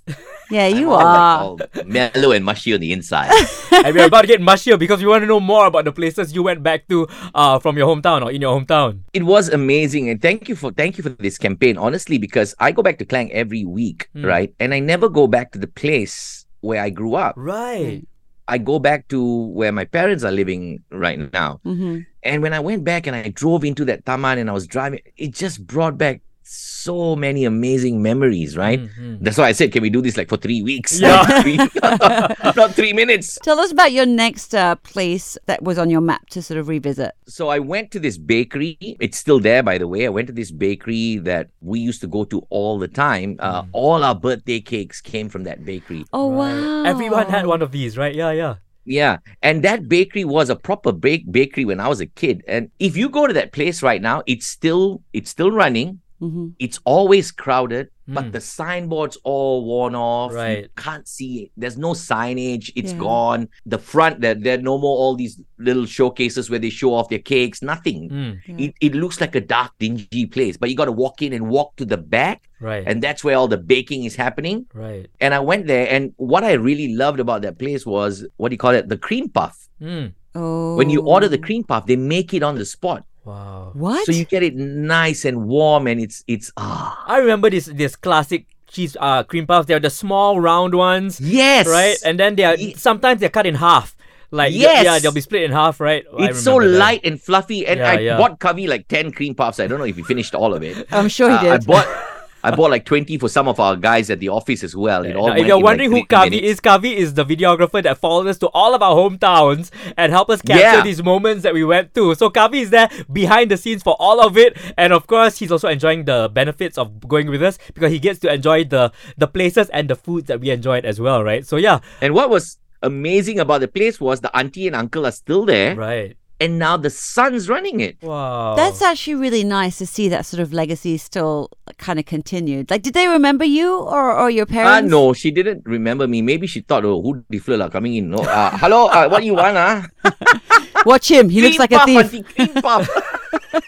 yeah, 0.52 0.68
you 0.68 0.94
I'm 0.94 1.06
all, 1.06 1.08
are. 1.08 1.56
like, 1.58 1.78
all 1.78 1.84
mellow 1.86 2.32
and 2.32 2.46
mushy 2.46 2.74
on 2.74 2.80
the 2.80 2.92
inside. 2.94 3.30
and 3.72 3.94
we're 3.96 4.06
about 4.06 4.22
to 4.22 4.28
get 4.28 4.42
mushier 4.42 4.78
because 4.78 5.02
we 5.02 5.08
want 5.08 5.22
to 5.24 5.28
know 5.28 5.40
more 5.40 5.66
about 5.68 5.86
the 5.86 5.92
places 5.92 6.34
you 6.34 6.44
went 6.44 6.62
back 6.64 6.88
to 6.90 7.08
uh, 7.34 7.58
from 7.60 7.78
your 7.78 7.88
hometown 7.90 8.22
or 8.24 8.32
in 8.32 8.42
your 8.42 8.54
hometown. 8.58 9.02
it 9.14 9.24
was 9.24 9.50
amazing, 9.50 10.10
and 10.10 10.22
thank 10.22 10.48
you 10.50 10.56
for 10.56 10.72
thank 10.72 10.98
you 10.98 11.04
for 11.04 11.10
this 11.10 11.38
campaign. 11.38 11.78
Honestly, 11.78 12.18
because 12.18 12.54
I 12.60 12.72
go 12.72 12.82
back 12.82 12.98
to 13.00 13.06
Klang 13.06 13.32
every 13.34 13.66
week, 13.66 14.08
Hmm. 14.14 14.26
right, 14.26 14.54
and 14.60 14.74
I 14.74 14.80
never 14.80 15.10
go 15.10 15.28
back 15.28 15.52
to 15.54 15.60
the 15.60 15.68
place 15.68 16.46
where 16.62 16.82
I 16.82 16.90
grew 16.90 17.14
up. 17.16 17.34
Right. 17.38 18.06
I 18.48 18.58
go 18.58 18.80
back 18.80 19.08
to 19.10 19.48
where 19.48 19.72
my 19.72 19.86
parents 19.86 20.24
are 20.24 20.32
living 20.32 20.84
right 20.92 21.20
now. 21.34 21.60
hmm 21.64 22.00
And 22.24 22.42
when 22.42 22.54
I 22.54 22.60
went 22.60 22.84
back 22.84 23.08
and 23.08 23.16
I 23.16 23.30
drove 23.30 23.64
into 23.64 23.86
that 23.86 24.06
taman 24.06 24.38
and 24.38 24.50
I 24.50 24.54
was 24.54 24.68
driving, 24.68 25.02
it 25.18 25.34
just 25.34 25.66
brought 25.66 25.98
back 25.98 26.22
so 26.48 27.16
many 27.16 27.46
amazing 27.46 28.02
memories, 28.02 28.56
right? 28.56 28.80
Mhm. 28.80 29.18
That's 29.22 29.38
why 29.38 29.46
I 29.48 29.52
said, 29.54 29.72
can 29.72 29.82
we 29.82 29.90
do 29.90 30.02
this 30.02 30.16
like 30.18 30.30
for 30.30 30.38
three 30.38 30.62
weeks? 30.62 31.00
Yeah. 31.00 31.10
Not 31.26 31.42
three, 31.44 31.58
not 32.56 32.72
three 32.74 32.94
minutes. 32.94 33.38
Tell 33.42 33.60
us 33.60 33.72
about 33.72 33.92
your 33.92 34.06
next 34.06 34.54
uh, 34.54 34.76
place 34.76 35.38
that 35.48 35.64
was 35.64 35.78
on 35.78 35.90
your 35.90 36.02
map 36.02 36.30
to 36.30 36.42
sort 36.42 36.60
of 36.60 36.68
revisit. 36.68 37.12
So 37.28 37.50
I 37.50 37.60
went 37.60 37.92
to 37.92 38.00
this 38.00 38.18
bakery. 38.18 38.78
It's 38.80 39.18
still 39.18 39.40
there, 39.40 39.64
by 39.64 39.78
the 39.78 39.88
way. 39.88 40.06
I 40.06 40.10
went 40.10 40.28
to 40.28 40.34
this 40.34 40.52
bakery 40.52 41.18
that 41.18 41.50
we 41.62 41.80
used 41.80 42.02
to 42.02 42.08
go 42.08 42.24
to 42.26 42.46
all 42.50 42.78
the 42.80 42.88
time. 42.88 43.38
Uh, 43.40 43.64
Mm. 43.64 43.70
All 43.74 44.04
our 44.04 44.14
birthday 44.16 44.60
cakes 44.60 45.00
came 45.02 45.30
from 45.30 45.44
that 45.46 45.64
bakery. 45.66 46.06
Oh 46.14 46.30
Right. 46.30 46.54
wow! 46.54 46.84
Everyone 46.84 47.28
had 47.28 47.48
one 47.48 47.62
of 47.62 47.72
these, 47.72 47.98
right? 47.98 48.14
Yeah, 48.14 48.32
yeah. 48.32 48.56
Yeah, 48.86 49.18
and 49.42 49.64
that 49.64 49.88
bakery 49.90 50.26
was 50.26 50.50
a 50.52 50.56
proper 50.56 50.92
bake 50.92 51.32
bakery 51.32 51.66
when 51.66 51.80
I 51.80 51.88
was 51.88 52.00
a 52.02 52.06
kid. 52.06 52.44
And 52.48 52.70
if 52.80 52.96
you 52.96 53.10
go 53.10 53.26
to 53.26 53.34
that 53.34 53.52
place 53.54 53.82
right 53.82 54.02
now, 54.02 54.22
it's 54.28 54.46
still 54.46 55.02
it's 55.14 55.32
still 55.32 55.50
running. 55.52 56.02
Hmm 56.20 56.48
It's 56.60 56.80
always 56.86 57.32
crowded, 57.32 57.90
but 58.08 58.26
Mm. 58.26 58.32
the 58.32 58.40
signboards 58.42 59.18
all 59.24 59.66
worn 59.66 59.96
off. 59.96 60.32
You 60.32 60.38
Right. 60.38 60.68
can't 60.78 61.08
see 61.08 61.32
it. 61.44 61.52
There's 61.58 61.78
no 61.78 61.92
signage. 61.94 62.72
It's 62.76 62.94
Yeah. 62.94 63.00
gone. 63.00 63.48
The 63.66 63.78
front, 63.78 64.22
there, 64.22 64.36
there 64.36 64.58
are 64.58 64.62
no 64.62 64.78
more 64.78 64.96
all 64.98 65.16
these 65.16 65.40
little 65.58 65.86
showcases 65.86 66.50
where 66.50 66.60
they 66.60 66.70
show 66.70 66.94
off 66.94 67.10
their 67.10 67.20
cakes. 67.34 67.62
Nothing. 67.62 68.10
Mm, 68.10 68.34
Yeah. 68.48 68.56
It, 68.66 68.74
it 68.88 68.96
looks 68.96 69.20
like 69.20 69.36
a 69.36 69.42
dark, 69.42 69.72
dingy 69.80 70.26
place, 70.26 70.56
but 70.58 70.70
you 70.70 70.76
got 70.76 70.86
to 70.86 70.92
walk 71.06 71.22
in 71.22 71.34
and 71.34 71.50
walk 71.50 71.76
to 71.78 71.86
the 71.86 71.98
back, 71.98 72.44
right. 72.62 72.84
and 72.88 73.02
that's 73.02 73.24
where 73.24 73.36
all 73.38 73.48
the 73.48 73.58
baking 73.58 74.04
is 74.06 74.16
happening. 74.16 74.66
right. 74.74 75.08
And 75.20 75.34
I 75.34 75.40
went 75.40 75.68
there, 75.68 75.88
and 75.90 76.14
what 76.18 76.44
I 76.44 76.54
really 76.54 76.90
loved 76.96 77.20
about 77.20 77.42
that 77.42 77.58
place 77.60 77.86
was 77.86 78.26
what 78.38 78.50
do 78.50 78.54
you 78.54 78.58
call 78.66 78.72
it? 78.72 78.88
The 78.90 78.98
cream 78.98 79.28
puff. 79.30 79.56
Mm. 79.82 80.14
Oh, 80.38 80.76
When 80.76 80.90
you 80.90 81.02
order 81.02 81.28
the 81.30 81.38
cream 81.38 81.64
puff, 81.64 81.86
they 81.86 81.96
make 81.96 82.34
it 82.34 82.44
on 82.44 82.56
the 82.56 82.66
spot, 82.66 83.06
Wow. 83.26 83.72
what? 83.74 84.06
so 84.06 84.12
you 84.12 84.26
get 84.26 84.44
it 84.44 84.56
nice 84.56 85.26
and 85.26 85.48
warm, 85.48 85.88
and 85.88 86.00
it's 86.00 86.24
it's 86.28 86.52
ah 86.58 87.04
I 87.08 87.18
remember 87.18 87.50
this 87.50 87.66
this 87.66 87.96
classic 87.96 88.46
cheese 88.68 88.96
uh 89.00 89.24
cream 89.24 89.48
puffs. 89.48 89.66
They're 89.68 89.80
the 89.80 89.90
small 89.90 90.40
round 90.40 90.76
ones, 90.76 91.20
yes, 91.20 91.66
right? 91.68 91.98
And 92.06 92.20
then 92.20 92.36
they 92.36 92.44
are 92.46 92.56
Ye- 92.56 92.76
sometimes 92.76 93.20
they're 93.20 93.30
cut 93.34 93.46
in 93.48 93.56
half. 93.56 93.96
Like 94.32 94.52
th- 94.52 94.62
Yes. 94.62 94.84
yeah, 94.86 95.00
they'll 95.00 95.12
be 95.14 95.22
split 95.22 95.44
in 95.44 95.52
half, 95.52 95.80
right? 95.80 96.04
I 96.18 96.30
It's 96.30 96.42
so 96.44 96.60
that. 96.60 96.68
light 96.68 97.02
and 97.04 97.22
fluffy, 97.22 97.66
and 97.66 97.80
Yeah, 97.80 97.90
I 97.92 98.00
yeah. 98.00 98.18
bought 98.18 98.40
Kavi 98.40 98.68
like 98.68 98.88
ten 98.88 99.12
cream 99.12 99.34
puffs. 99.34 99.60
I 99.60 99.68
don't 99.68 99.80
know 99.80 99.86
if 99.86 99.96
he 99.96 100.04
finished 100.04 100.36
all 100.36 100.54
of 100.54 100.62
it. 100.62 100.86
I'm 100.92 101.10
sure 101.10 101.30
he 101.30 101.36
Uh, 101.48 101.54
I 101.54 101.58
did. 101.58 101.66
bought, 101.68 101.88
I 102.46 102.56
bought 102.56 102.72
like 102.72 102.86
twenty 102.86 103.18
for 103.18 103.28
some 103.30 103.48
of 103.48 103.60
our 103.60 103.76
guys 103.76 104.10
at 104.10 104.20
the 104.20 104.30
office 104.30 104.64
as 104.64 104.76
well. 104.76 105.06
All 105.18 105.28
Now, 105.30 105.34
if 105.36 105.48
you're 105.48 105.58
in, 105.58 105.64
like, 105.64 105.64
wondering 105.64 105.92
who 105.92 106.06
Kavi 106.06 106.32
minutes. 106.32 106.48
is, 106.48 106.62
Kavi 106.62 106.94
is 106.96 107.14
the 107.14 107.26
videographer 107.26 107.82
that 107.84 107.98
followed 107.98 108.28
us 108.28 108.38
to 108.40 108.48
all 108.50 108.74
of 108.74 108.82
our 108.82 108.96
hometowns 108.96 109.72
and 109.98 110.12
helped 110.12 110.32
us 110.32 110.42
capture 110.42 110.78
Yeah. 110.78 110.82
these 110.82 111.02
moments 111.04 111.44
that 111.44 111.54
we 111.54 111.64
went 111.64 111.94
to. 111.96 112.14
So 112.16 112.30
Kavi 112.30 112.62
is 112.62 112.70
there 112.70 112.90
behind 113.12 113.52
the 113.52 113.58
scenes 113.58 113.84
for 113.84 113.96
all 114.00 114.22
of 114.22 114.38
it, 114.38 114.58
and 114.78 114.94
of 114.94 115.08
course, 115.08 115.38
he's 115.40 115.52
also 115.52 115.68
enjoying 115.68 116.06
the 116.06 116.30
benefits 116.34 116.78
of 116.78 117.08
going 117.08 117.28
with 117.30 117.42
us 117.44 117.58
because 117.74 117.92
he 117.92 118.00
gets 118.00 118.20
to 118.20 118.34
enjoy 118.34 118.64
the 118.66 118.92
the 119.18 119.28
places 119.28 119.70
and 119.70 119.90
the 119.90 119.96
foods 119.96 120.28
that 120.28 120.40
we 120.40 120.50
enjoyed 120.52 120.86
as 120.86 121.00
well, 121.02 121.24
right? 121.24 121.46
So 121.46 121.58
yeah, 121.58 121.80
And 122.02 122.14
what 122.14 122.30
was 122.30 122.58
amazing 122.84 123.40
about 123.40 123.62
the 123.62 123.68
place 123.68 124.00
was 124.00 124.22
the 124.22 124.30
auntie 124.38 124.68
and 124.68 124.76
uncle 124.76 125.06
are 125.08 125.12
still 125.12 125.46
there, 125.46 125.76
right. 125.76 126.16
And 126.40 126.60
now 126.60 126.76
the 126.78 126.90
son's 126.90 127.48
running 127.48 127.80
it. 127.80 127.98
Wow. 128.02 128.56
That's 128.56 128.82
actually 128.82 129.16
really 129.16 129.44
nice 129.44 129.78
to 129.78 129.86
see 129.88 130.10
that 130.10 130.26
sort 130.26 130.42
of 130.42 130.52
legacy 130.54 130.98
still 130.98 131.50
kind 131.78 131.98
of 132.00 132.06
continued. 132.06 132.70
Like, 132.70 132.82
did 132.82 132.94
they 132.94 133.08
remember 133.08 133.46
you 133.46 133.78
or, 133.80 134.18
or 134.18 134.30
your 134.30 134.46
Ah, 134.50 134.54
parents? 134.54 134.92
no, 134.92 135.14
she 135.14 135.32
didn't 135.32 135.64
remember 135.66 136.08
me. 136.08 136.22
Maybe 136.22 136.46
she 136.48 136.62
thought, 136.62 136.84
oh, 136.86 137.02
who 137.02 137.24
the 137.30 137.40
flirt 137.40 137.62
are 137.62 137.70
coming 137.70 137.96
in? 137.96 138.10
No, 138.10 138.18
uh, 138.20 138.52
hello, 138.58 138.88
uh, 138.88 139.08
what 139.08 139.24
you 139.24 139.34
want, 139.36 139.56
ah? 139.58 139.86
Watch 140.86 141.10
him. 141.10 141.30
He 141.30 141.42
looks 141.42 141.58
like 141.60 141.72
a 141.72 141.80
thief. 141.86 142.00
auntie, 142.14 142.24
cream 142.24 142.54
puff. 142.62 142.88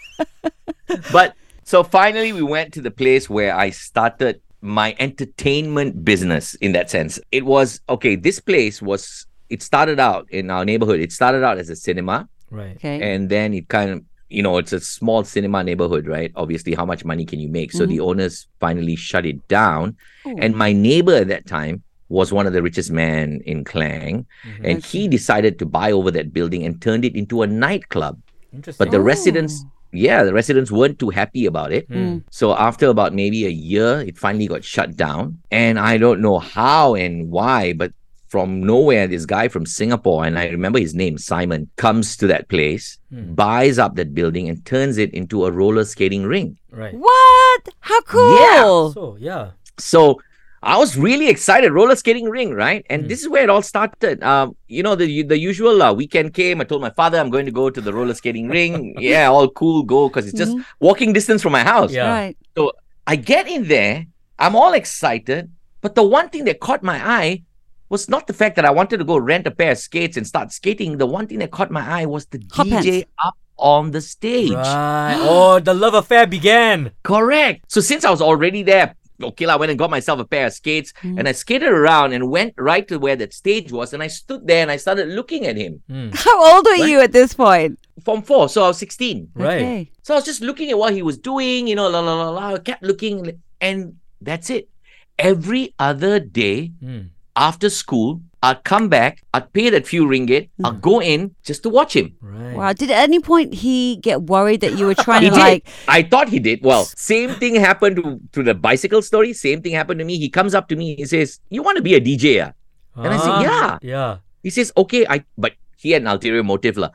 but 1.12 1.36
so 1.64 1.84
finally, 1.84 2.32
we 2.34 2.44
went 2.44 2.74
to 2.74 2.82
the 2.82 2.92
place 2.92 3.30
where 3.30 3.56
I 3.56 3.70
started 3.72 4.42
my 4.62 4.96
entertainment 5.00 6.04
business 6.04 6.56
in 6.56 6.72
that 6.74 6.90
sense. 6.90 7.20
It 7.32 7.46
was 7.46 7.80
okay, 7.90 8.16
this 8.16 8.40
place 8.40 8.82
was, 8.82 9.26
it 9.50 9.62
started 9.62 10.00
out 10.00 10.28
in 10.32 10.50
our 10.50 10.66
neighborhood. 10.66 11.00
It 11.00 11.12
started 11.12 11.44
out 11.44 11.58
as 11.58 11.70
a 11.70 11.76
cinema, 11.76 12.28
right. 12.50 12.76
Okay. 12.76 13.02
and 13.02 13.30
then 13.30 13.54
it 13.54 13.68
kind 13.68 13.92
of, 13.92 14.04
you 14.30 14.44
know, 14.44 14.58
it's 14.58 14.74
a 14.74 14.80
small 14.80 15.24
cinema 15.24 15.64
neighborhood, 15.64 16.08
right? 16.08 16.32
Obviously, 16.36 16.76
how 16.76 16.86
much 16.86 17.06
money 17.06 17.26
can 17.26 17.40
you 17.40 17.48
make? 17.48 17.72
So 17.72 17.86
the 17.86 18.02
owners 18.02 18.48
finally 18.60 18.96
shut 18.96 19.26
it 19.26 19.48
down. 19.48 19.96
Ooh. 20.26 20.36
And 20.40 20.56
my 20.56 20.74
neighbor 20.74 21.14
at 21.14 21.30
that 21.30 21.48
time 21.48 21.84
was 22.10 22.32
one 22.34 22.48
of 22.48 22.54
the 22.54 22.62
richest 22.62 22.92
men 22.92 23.42
in 23.46 23.64
Klang. 23.64 24.26
And 24.64 24.84
he 24.84 25.08
decided 25.08 25.60
to 25.60 25.66
buy 25.66 25.92
over 25.92 26.12
that 26.12 26.34
building 26.34 26.66
and 26.66 26.82
turned 26.82 27.06
it 27.06 27.16
into 27.16 27.42
a 27.42 27.48
nightclub. 27.48 28.20
Interesting. 28.54 28.84
But 28.84 28.92
the 28.92 29.02
residents, 29.02 29.64
yeah, 29.92 30.24
the 30.24 30.34
residents 30.34 30.72
weren't 30.72 31.00
too 31.00 31.10
happy 31.10 31.46
about 31.46 31.72
it. 31.72 31.90
Mm. 31.90 32.24
So 32.30 32.54
after 32.54 32.88
about 32.88 33.14
maybe 33.14 33.46
a 33.46 33.50
year, 33.50 34.02
it 34.02 34.18
finally 34.18 34.48
got 34.48 34.64
shut 34.64 34.96
down. 34.96 35.40
And 35.52 35.80
I 35.80 35.98
don't 35.98 36.22
know 36.22 36.40
how 36.40 36.96
and 36.96 37.30
why, 37.30 37.74
but 37.74 37.92
from 38.30 38.60
nowhere, 38.62 39.08
this 39.08 39.26
guy 39.26 39.48
from 39.48 39.66
Singapore, 39.66 40.26
and 40.26 40.38
I 40.38 40.48
remember 40.50 40.80
his 40.80 40.94
name, 40.94 41.18
Simon, 41.18 41.70
comes 41.78 42.18
to 42.18 42.28
that 42.28 42.48
place, 42.50 42.98
buys 43.12 43.80
up 43.80 43.96
that 43.96 44.14
building, 44.14 44.50
and 44.50 44.64
turns 44.66 44.98
it 44.98 45.14
into 45.14 45.46
a 45.46 45.52
roller 45.52 45.86
skating 45.86 46.24
ring. 46.26 46.58
right. 46.72 46.94
What? 46.94 47.62
How 47.80 48.02
cool. 48.02 48.36
Yeah. 48.40 48.62
So 48.94 49.18
yeah. 49.20 49.52
So 49.78 50.20
I 50.64 50.78
was 50.78 50.98
really 50.98 51.30
excited. 51.30 51.72
Roller 51.72 51.96
skating 51.96 52.26
ring, 52.30 52.52
right? 52.54 52.86
And 52.90 53.04
Hmm. 53.04 53.08
this 53.08 53.22
is 53.22 53.30
where 53.30 53.44
it 53.44 53.50
all 53.50 53.62
started. 53.62 54.22
Um, 54.24 54.56
you 54.68 54.84
know, 54.84 54.96
the 54.96 55.24
the 55.24 55.38
usual 55.38 55.82
uh, 55.82 55.94
weekend 55.94 56.34
came. 56.34 56.60
I 56.62 56.66
told 56.66 56.82
my 56.82 56.90
father 56.92 57.18
I'm 57.20 57.30
going 57.30 57.46
to 57.46 57.52
go 57.62 57.70
to 57.70 57.80
the 57.82 57.94
roller 57.94 58.14
skating 58.14 58.48
ring. 58.50 58.96
Yeah, 59.00 59.28
all 59.30 59.50
cool, 59.50 59.84
go 59.84 60.10
because 60.10 60.28
it's 60.28 60.38
just 60.38 60.58
walking 60.80 61.14
distance 61.14 61.42
from 61.42 61.54
my 61.54 61.64
house. 61.64 61.92
Yeah. 61.94 62.10
Right. 62.12 62.36
So 62.58 62.74
I 63.06 63.16
get 63.16 63.48
in 63.48 63.68
there. 63.70 64.06
I'm 64.38 64.56
all 64.56 64.74
excited, 64.74 65.50
but 65.82 65.96
the 65.96 66.04
one 66.04 66.30
thing 66.30 66.44
that 66.46 66.60
caught 66.60 66.84
my 66.84 66.98
eye 67.20 67.44
was 67.90 68.10
not 68.10 68.28
the 68.28 68.34
fact 68.34 68.56
that 68.58 68.66
I 68.66 68.72
wanted 68.72 68.98
to 68.98 69.04
go 69.06 69.18
rent 69.18 69.48
a 69.48 69.52
pair 69.52 69.72
of 69.72 69.78
skates 69.78 70.18
and 70.18 70.26
start 70.28 70.52
skating. 70.52 70.98
The 70.98 71.06
one 71.06 71.28
thing 71.28 71.40
that 71.40 71.52
caught 71.52 71.72
my 71.72 71.86
eye 72.02 72.06
was 72.06 72.26
the 72.28 72.42
Hot 72.54 72.68
DJ 72.68 72.84
pants. 72.92 73.10
up 73.26 73.38
on 73.58 73.92
the 73.92 74.02
stage. 74.02 74.52
Right. 74.52 75.18
Oh, 75.22 75.60
the 75.60 75.74
love 75.74 75.94
affair 75.94 76.28
began. 76.28 76.92
Correct. 77.04 77.66
So 77.72 77.82
since 77.82 78.04
I 78.06 78.12
was 78.12 78.22
already 78.22 78.62
there, 78.64 78.96
okay, 79.24 79.46
I 79.48 79.56
went 79.56 79.72
and 79.72 79.80
got 79.80 79.90
myself 79.90 80.20
a 80.20 80.26
pair 80.26 80.46
of 80.48 80.54
skates 80.54 80.94
and 81.02 81.28
I 81.28 81.32
skated 81.32 81.70
around 81.70 82.14
and 82.14 82.30
went 82.30 82.54
right 82.58 82.88
to 82.88 83.00
where 83.00 83.16
that 83.16 83.34
stage 83.34 83.72
was. 83.72 83.94
And 83.94 84.04
I 84.04 84.08
stood 84.08 84.46
there 84.46 84.62
and 84.62 84.70
I 84.70 84.78
started 84.78 85.08
looking 85.08 85.46
at 85.48 85.56
him. 85.58 85.82
How 86.14 86.56
old 86.56 86.68
are 86.68 86.86
you 86.88 87.00
at 87.02 87.12
this 87.14 87.34
point? 87.34 87.80
Form 88.06 88.22
four, 88.22 88.48
so 88.48 88.64
I 88.64 88.68
was 88.68 88.78
16. 88.78 89.32
Right. 89.34 89.56
Okay. 89.56 89.92
So 90.04 90.14
I 90.14 90.18
was 90.18 90.26
just 90.26 90.42
looking 90.42 90.70
at 90.70 90.78
what 90.78 90.94
he 90.94 91.02
was 91.02 91.18
doing, 91.18 91.68
you 91.68 91.76
know, 91.76 91.90
la 91.90 92.00
la 92.02 92.14
la 92.14 92.30
la. 92.30 92.54
I 92.54 92.60
kept 92.60 92.84
looking, 92.84 93.42
and 93.60 93.98
that's 94.22 94.50
it. 94.52 94.70
Every 95.18 95.74
other 95.80 96.20
day 96.20 96.72
Mm. 96.84 97.10
After 97.38 97.70
school, 97.70 98.22
I'd 98.42 98.64
come 98.66 98.90
back, 98.90 99.22
I'd 99.34 99.54
pay 99.54 99.70
that 99.70 99.86
few 99.86 100.06
ringgit, 100.06 100.50
I'd 100.64 100.82
go 100.82 101.02
in 101.02 101.34
just 101.46 101.64
to 101.64 101.70
watch 101.70 101.96
him. 101.96 102.18
Right. 102.22 102.54
Wow. 102.58 102.74
Did 102.74 102.90
at 102.92 103.02
any 103.06 103.20
point 103.20 103.54
he 103.54 103.98
get 103.98 104.24
worried 104.30 104.62
that 104.62 104.78
you 104.78 104.86
were 104.86 104.94
trying 104.98 105.22
He 105.24 105.30
to 105.30 105.36
did. 105.36 105.42
like? 105.42 105.68
I 105.88 106.02
thought 106.04 106.30
he 106.30 106.40
did. 106.40 106.62
Well, 106.62 106.86
same 106.86 107.34
thing 107.38 107.56
happened 107.56 107.98
to, 107.98 108.20
to 108.34 108.44
the 108.44 108.54
bicycle 108.54 109.02
story. 109.02 109.34
Same 109.34 109.62
thing 109.62 109.74
happened 109.74 110.00
to 110.00 110.06
me. 110.06 110.18
He 110.18 110.30
comes 110.30 110.54
up 110.54 110.68
to 110.70 110.76
me. 110.76 110.96
He 110.98 111.06
says, 111.06 111.40
"You 111.50 111.62
want 111.62 111.78
to 111.78 111.84
be 111.86 111.94
a 111.94 112.02
DJ?" 112.02 112.42
ah?" 112.46 112.54
And 112.98 113.14
I 113.14 113.18
said, 113.18 113.34
Ah, 113.38 113.42
"Yeah." 113.42 113.70
Yeah. 113.82 114.12
He 114.42 114.50
says, 114.50 114.74
"Okay." 114.78 115.06
I 115.06 115.22
but 115.38 115.54
he 115.78 115.92
had 115.94 116.02
an 116.02 116.10
ulterior 116.10 116.42
motive, 116.44 116.78
lah. 116.78 116.90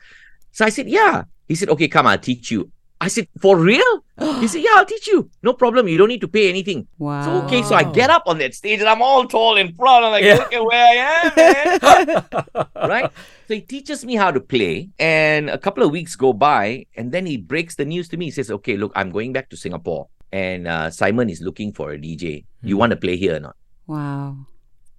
So 0.50 0.66
I 0.66 0.70
said, 0.70 0.86
"Yeah." 0.90 1.24
He 1.46 1.54
said, 1.54 1.70
"Okay, 1.70 1.86
come, 1.86 2.06
I'll 2.06 2.18
teach 2.18 2.50
you." 2.50 2.70
I 3.02 3.08
said, 3.08 3.26
"For 3.42 3.58
real?" 3.58 3.92
he 4.38 4.46
said, 4.46 4.62
"Yeah, 4.62 4.78
I'll 4.78 4.86
teach 4.86 5.08
you. 5.10 5.28
No 5.42 5.52
problem. 5.58 5.88
You 5.90 5.98
don't 5.98 6.06
need 6.14 6.20
to 6.22 6.30
pay 6.30 6.48
anything." 6.48 6.86
Wow. 7.02 7.24
So 7.26 7.30
okay, 7.42 7.62
so 7.66 7.74
I 7.74 7.82
get 7.82 8.10
up 8.14 8.22
on 8.30 8.38
that 8.38 8.54
stage 8.54 8.78
and 8.78 8.88
I'm 8.88 9.02
all 9.02 9.26
tall 9.26 9.56
in 9.58 9.74
front. 9.74 10.04
I'm 10.06 10.12
like, 10.12 10.22
Yeah. 10.22 10.38
look 10.38 10.52
at 10.54 10.64
where 10.64 10.86
I 10.86 10.94
am, 11.10 11.24
man. 11.34 12.66
right? 12.94 13.10
So 13.48 13.54
he 13.58 13.60
teaches 13.60 14.04
me 14.06 14.14
how 14.14 14.30
to 14.30 14.38
play, 14.38 14.88
and 15.02 15.50
a 15.50 15.58
couple 15.58 15.82
of 15.82 15.90
weeks 15.90 16.14
go 16.14 16.32
by, 16.32 16.86
and 16.96 17.10
then 17.10 17.26
he 17.26 17.36
breaks 17.36 17.74
the 17.74 17.84
news 17.84 18.06
to 18.14 18.16
me. 18.16 18.26
He 18.26 18.34
says, 18.38 18.54
"Okay, 18.62 18.76
look, 18.78 18.92
I'm 18.94 19.10
going 19.10 19.32
back 19.34 19.50
to 19.50 19.56
Singapore, 19.58 20.06
and 20.30 20.70
uh, 20.70 20.88
Simon 20.94 21.26
is 21.28 21.42
looking 21.42 21.74
for 21.74 21.90
a 21.90 21.98
DJ. 21.98 22.46
You 22.62 22.78
want 22.78 22.94
to 22.94 22.96
play 22.96 23.18
here 23.18 23.34
or 23.36 23.40
not?" 23.40 23.56
Wow. 23.90 24.46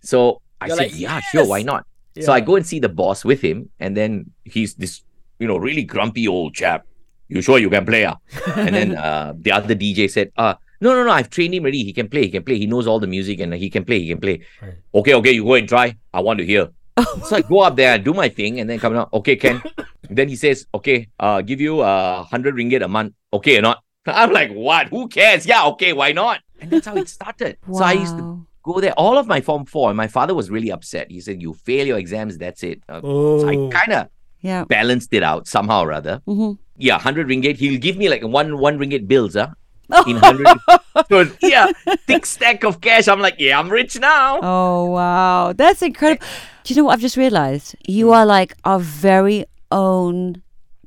So 0.03 0.43
I 0.59 0.67
You're 0.67 0.75
said, 0.75 0.91
like, 0.91 0.99
"Yeah, 0.99 1.19
sure, 1.31 1.47
why 1.47 1.63
"Yes!" 1.63 1.71
not?" 1.71 1.87
So 2.19 2.35
I 2.35 2.41
go 2.43 2.59
and 2.59 2.67
see 2.67 2.77
the 2.83 2.89
boss 2.91 3.23
with 3.25 3.39
him, 3.41 3.71
and 3.79 3.95
then 3.97 4.29
he's 4.43 4.75
this, 4.75 5.01
you 5.39 5.47
know, 5.47 5.55
really 5.57 5.87
grumpy 5.87 6.27
old 6.27 6.53
chap. 6.53 6.85
You 7.29 7.41
sure 7.41 7.57
you 7.59 7.69
can 7.69 7.85
play? 7.85 8.05
Ah? 8.05 8.17
and 8.55 8.75
then 8.75 8.95
uh, 8.95 9.33
the 9.37 9.51
other 9.51 9.75
DJ 9.75 10.09
said, 10.09 10.31
uh, 10.37 10.55
no, 10.81 10.93
no, 10.93 11.03
no, 11.05 11.11
I've 11.11 11.29
trained 11.29 11.53
him 11.53 11.63
already. 11.63 11.83
He 11.83 11.93
can 11.93 12.09
play. 12.09 12.23
He 12.23 12.29
can 12.29 12.43
play. 12.43 12.57
He 12.57 12.67
knows 12.67 12.87
all 12.87 12.99
the 12.99 13.07
music 13.07 13.39
and 13.39 13.53
he 13.53 13.69
can 13.69 13.85
play. 13.85 13.99
He 13.99 14.09
can 14.09 14.19
play. 14.19 14.41
Right. 14.61 14.73
Okay, 14.93 15.13
okay, 15.15 15.31
you 15.31 15.43
go 15.45 15.53
and 15.55 15.67
try. 15.67 15.95
I 16.13 16.19
want 16.21 16.39
to 16.39 16.45
hear. 16.45 16.69
so 17.25 17.37
I 17.37 17.41
go 17.41 17.61
up 17.61 17.75
there, 17.75 17.97
do 17.97 18.13
my 18.13 18.29
thing, 18.29 18.59
and 18.59 18.69
then 18.69 18.79
come 18.79 18.95
out. 18.95 19.09
Okay, 19.13 19.35
Ken. 19.35 19.61
then 20.09 20.27
he 20.29 20.35
says, 20.35 20.67
okay, 20.75 21.07
uh, 21.19 21.41
give 21.41 21.61
you 21.61 21.81
a 21.81 22.19
uh, 22.19 22.23
hundred 22.23 22.55
ringgit 22.55 22.83
a 22.83 22.87
month. 22.87 23.13
Okay 23.31 23.57
or 23.57 23.61
not? 23.61 23.81
I'm 24.05 24.31
like, 24.33 24.51
what? 24.51 24.87
Who 24.89 25.07
cares? 25.07 25.45
Yeah, 25.45 25.65
okay, 25.67 25.93
why 25.93 26.11
not? 26.11 26.41
And 26.59 26.69
that's 26.69 26.85
how 26.87 26.97
it 26.97 27.07
started. 27.07 27.57
Wow. 27.65 27.79
So 27.79 27.85
I 27.85 27.93
used 27.93 28.17
to 28.17 28.45
go 28.63 28.79
there. 28.81 28.91
All 28.93 29.17
of 29.17 29.25
my 29.27 29.39
form 29.39 29.65
four, 29.65 29.89
and 29.89 29.97
my 29.97 30.07
father 30.07 30.35
was 30.35 30.49
really 30.51 30.71
upset. 30.71 31.09
He 31.09 31.21
said, 31.21 31.41
"You 31.41 31.53
fail 31.53 31.87
your 31.87 31.97
exams, 31.97 32.37
that's 32.37 32.63
it." 32.63 32.83
Uh, 32.89 32.99
Oh. 33.03 33.39
So 33.39 33.47
I 33.47 33.55
kind 33.71 33.93
of 33.93 34.07
Yeah. 34.41 34.65
balanced 34.65 35.13
it 35.13 35.23
out 35.23 35.47
somehow 35.47 35.83
or 35.83 35.93
other. 35.93 36.21
hmm 36.25 36.51
Yeah, 36.77 36.99
hundred 36.99 37.27
ringgit. 37.27 37.57
He'll 37.57 37.79
give 37.79 37.97
me 37.97 38.09
like 38.09 38.23
one 38.23 38.57
one 38.57 38.79
ringgit 38.79 39.07
bills, 39.07 39.35
huh? 39.35 39.49
Ah, 39.91 40.03
in 40.07 40.17
hundred. 40.17 40.47
so 41.09 41.29
yeah, 41.41 41.71
thick 42.07 42.25
stack 42.25 42.63
of 42.63 42.81
cash. 42.81 43.07
I'm 43.07 43.19
like, 43.19 43.35
yeah, 43.37 43.59
I'm 43.59 43.69
rich 43.69 43.99
now. 43.99 44.39
Oh 44.41 44.85
wow, 44.85 45.53
that's 45.53 45.81
incredible. 45.81 46.25
Do 46.63 46.73
you 46.73 46.81
know 46.81 46.85
what 46.85 46.93
I've 46.93 47.01
just 47.01 47.17
realized? 47.17 47.75
You 47.87 48.07
hmm. 48.07 48.13
are 48.13 48.25
like 48.25 48.55
our 48.63 48.79
very 48.79 49.45
own 49.71 50.41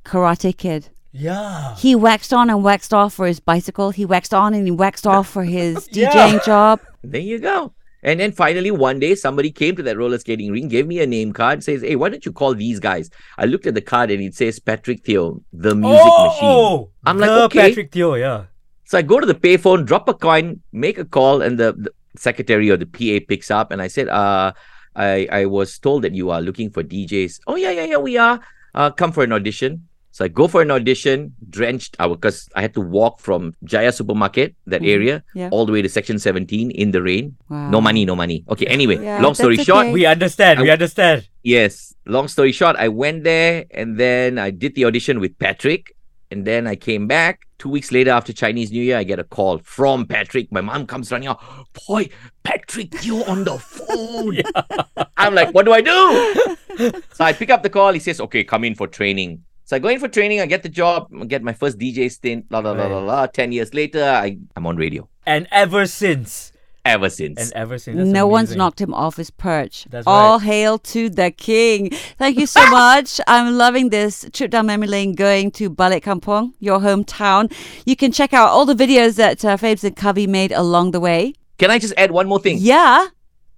karate 0.05 0.57
kid. 0.57 0.88
Yeah. 1.12 1.75
He 1.76 1.95
waxed 1.95 2.33
on 2.33 2.50
and 2.50 2.62
waxed 2.62 2.93
off 2.93 3.14
for 3.14 3.26
his 3.26 3.40
bicycle. 3.40 3.90
He 3.90 4.05
waxed 4.05 4.35
on 4.35 4.52
and 4.52 4.66
he 4.66 4.71
waxed 4.71 5.07
off 5.07 5.28
for 5.28 5.45
his 5.45 5.88
Yeah. 5.93 6.11
DJing 6.11 6.45
job. 6.45 6.81
There 7.02 7.21
you 7.21 7.38
go. 7.38 7.73
And 8.06 8.20
then 8.20 8.30
finally, 8.30 8.70
one 8.70 9.00
day, 9.00 9.16
somebody 9.16 9.50
came 9.50 9.75
to 9.76 9.82
that 9.82 9.98
roller 9.98 10.16
skating 10.18 10.52
ring, 10.52 10.68
gave 10.68 10.86
me 10.86 11.00
a 11.00 11.06
name 11.06 11.32
card, 11.32 11.64
says, 11.64 11.82
"Hey, 11.82 11.96
why 11.96 12.08
don't 12.08 12.25
you 12.25 12.30
call 12.30 12.54
these 12.54 12.78
guys?" 12.78 13.10
I 13.36 13.46
looked 13.46 13.66
at 13.66 13.75
the 13.75 13.82
card 13.82 14.12
and 14.12 14.22
it 14.22 14.36
says 14.36 14.60
Patrick 14.60 15.02
Teoh, 15.02 15.42
the 15.52 15.75
music 15.75 16.14
machine. 16.26 16.54
oh, 16.56 16.90
I'm 17.04 17.18
like, 17.18 17.30
okay. 17.46 17.68
Patrick 17.68 17.90
Teoh, 17.90 18.16
yeah. 18.18 18.44
So 18.84 18.96
I 18.96 19.02
go 19.02 19.18
to 19.18 19.26
the 19.26 19.34
payphone, 19.34 19.84
drop 19.84 20.08
a 20.08 20.14
coin, 20.14 20.62
make 20.72 20.98
a 20.98 21.04
call, 21.04 21.42
and 21.42 21.58
the, 21.58 21.72
the 21.72 21.90
secretary 22.16 22.70
or 22.70 22.76
the 22.76 22.86
PA 22.86 23.18
picks 23.26 23.50
up, 23.50 23.72
and 23.72 23.82
I 23.82 23.88
said, 23.88 24.08
"Uh, 24.08 24.52
I 24.94 25.26
I 25.40 25.46
was 25.46 25.76
told 25.76 26.06
that 26.06 26.14
you 26.14 26.30
are 26.30 26.40
looking 26.40 26.70
for 26.70 26.84
DJs. 26.84 27.40
Oh 27.48 27.56
yeah, 27.56 27.72
yeah, 27.72 27.96
yeah, 27.96 27.98
we 27.98 28.16
are. 28.16 28.38
Uh, 28.72 28.90
come 28.92 29.10
for 29.10 29.25
an 29.25 29.32
audition." 29.32 29.88
So 30.16 30.25
I 30.25 30.28
go 30.28 30.49
for 30.49 30.62
an 30.62 30.70
audition, 30.70 31.35
drenched, 31.50 31.94
I 32.00 32.08
because 32.08 32.49
I 32.54 32.62
had 32.62 32.73
to 32.73 32.80
walk 32.80 33.20
from 33.20 33.54
Jaya 33.64 33.92
Supermarket, 33.92 34.56
that 34.64 34.80
mm-hmm. 34.80 34.88
area, 34.88 35.25
Yeah. 35.35 35.50
all 35.52 35.66
the 35.66 35.73
way 35.73 35.82
to 35.82 35.90
Section 35.90 36.18
17 36.18 36.70
in 36.70 36.92
the 36.92 37.02
rain. 37.02 37.37
Wow. 37.50 37.68
No 37.68 37.82
money, 37.82 38.06
no 38.06 38.16
money. 38.16 38.42
Okay, 38.49 38.64
anyway, 38.64 38.96
Yeah, 38.96 39.20
long 39.20 39.35
story 39.35 39.56
that's 39.56 39.66
short. 39.66 39.92
We 39.92 40.06
understand. 40.06 40.62
We 40.62 40.70
understand. 40.70 41.28
Yes. 41.42 41.94
Long 42.06 42.28
story 42.28 42.52
short, 42.52 42.76
I 42.76 42.88
went 42.88 43.25
there 43.25 43.66
and 43.73 44.00
then 44.00 44.38
I 44.38 44.49
did 44.49 44.75
the 44.75 44.87
audition 44.87 45.20
with 45.20 45.38
Patrick. 45.38 45.92
And 46.30 46.46
then 46.46 46.66
I 46.66 46.76
came 46.76 47.06
back. 47.06 47.42
Two 47.58 47.68
weeks 47.68 47.92
later, 47.92 48.11
after 48.11 48.32
Chinese 48.32 48.73
New 48.73 48.82
Year, 48.82 48.96
I 48.96 49.04
get 49.04 49.18
a 49.18 49.25
call 49.25 49.58
from 49.58 50.06
Patrick. 50.06 50.50
My 50.50 50.62
mom 50.62 50.87
comes 50.87 51.12
running 51.12 51.28
out. 51.28 51.40
Boy, 51.87 52.08
Patrick, 52.42 53.04
you 53.04 53.23
on 53.25 53.44
the 53.44 53.58
phone. 53.58 54.40
I'm 55.18 55.35
like, 55.35 55.52
what 55.54 55.66
do 55.66 55.73
I 55.75 55.82
do? 55.82 57.02
so 57.12 57.25
I 57.25 57.35
pick 57.35 57.50
up 57.50 57.62
the 57.62 57.70
call. 57.70 57.92
He 57.92 58.00
says, 58.00 58.20
"Okay, 58.20 58.42
come 58.44 58.64
in 58.64 58.75
for 58.75 58.88
training." 58.88 59.44
So 59.66 59.76
I 59.76 59.78
go 59.80 59.88
in 59.88 59.99
for 60.00 60.08
training. 60.08 60.40
I 60.40 60.46
get 60.46 60.62
the 60.62 60.68
job. 60.68 61.08
I 61.20 61.25
get 61.26 61.42
my 61.42 61.52
first 61.52 61.76
DJ 61.78 62.11
stint. 62.11 62.46
La 62.50 62.61
la 62.61 62.70
la 62.73 62.87
la 62.87 62.99
Right. 62.99 63.06
la. 63.06 63.26
Ten 63.26 63.52
years 63.52 63.75
later, 63.75 64.02
I 64.02 64.38
I'm 64.56 64.64
on 64.66 64.76
radio. 64.76 65.08
And 65.26 65.46
ever 65.50 65.87
since. 65.87 66.52
Ever 66.85 67.11
since. 67.11 67.40
And 67.40 67.52
ever 67.54 67.78
since. 67.78 67.96
That's 67.99 68.08
no 68.11 68.28
one's 68.28 68.54
knocked 68.54 68.80
him 68.80 68.94
off 68.94 69.16
his 69.16 69.28
perch. 69.32 69.87
That's 69.90 70.06
All 70.06 70.38
right. 70.38 70.46
hail 70.46 70.78
to 70.94 71.11
the 71.11 71.32
king. 71.32 71.90
Thank 72.16 72.38
you 72.38 72.46
so 72.46 72.64
much. 72.70 73.20
I'm 73.26 73.58
loving 73.58 73.88
this 73.90 74.25
trip 74.32 74.52
down 74.52 74.66
memory 74.66 74.87
lane 74.87 75.14
going 75.16 75.50
to 75.58 75.68
Balik 75.68 76.02
Kampong, 76.04 76.52
your 76.61 76.78
hometown. 76.78 77.52
You 77.85 77.96
can 77.96 78.12
check 78.12 78.32
out 78.32 78.50
all 78.50 78.66
the 78.66 78.75
videos 78.76 79.16
that 79.16 79.44
uh, 79.44 79.56
Fabes 79.56 79.82
and 79.82 79.96
Kavi 79.96 80.28
made 80.28 80.52
along 80.52 80.92
the 80.92 81.00
way. 81.00 81.35
Can 81.58 81.73
I 81.73 81.80
just 81.80 81.94
add 81.96 82.12
one 82.12 82.28
more 82.28 82.38
thing? 82.38 82.58
Yeah. 82.61 83.08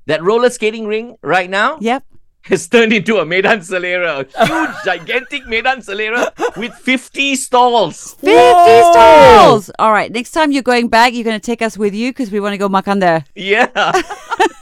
That 0.06 0.22
roller 0.22 0.48
skating 0.48 0.86
ring 0.86 1.18
right 1.20 1.50
now 1.50 1.76
Yep. 1.82 2.02
has 2.48 2.66
turned 2.68 2.92
into 2.92 3.18
a 3.18 3.26
Medan 3.26 3.60
Selera, 3.60 4.26
a 4.34 4.46
huge, 4.46 4.76
gigantic 4.84 5.46
Medan 5.46 5.78
Selera 5.80 6.32
with 6.56 6.72
50 6.74 7.36
stalls. 7.36 8.14
50 8.14 8.26
Whoa! 8.28 8.92
stalls. 8.92 9.70
All 9.78 9.92
right. 9.92 10.10
Next 10.10 10.32
time 10.32 10.52
you're 10.52 10.62
going 10.62 10.88
back, 10.88 11.12
you're 11.12 11.24
going 11.24 11.38
to 11.38 11.44
take 11.44 11.62
us 11.62 11.76
with 11.76 11.94
you 11.94 12.10
because 12.10 12.30
we 12.30 12.40
want 12.40 12.54
to 12.54 12.58
go 12.58 12.68
makan 12.68 13.00
there. 13.00 13.24
Yeah. 13.34 13.68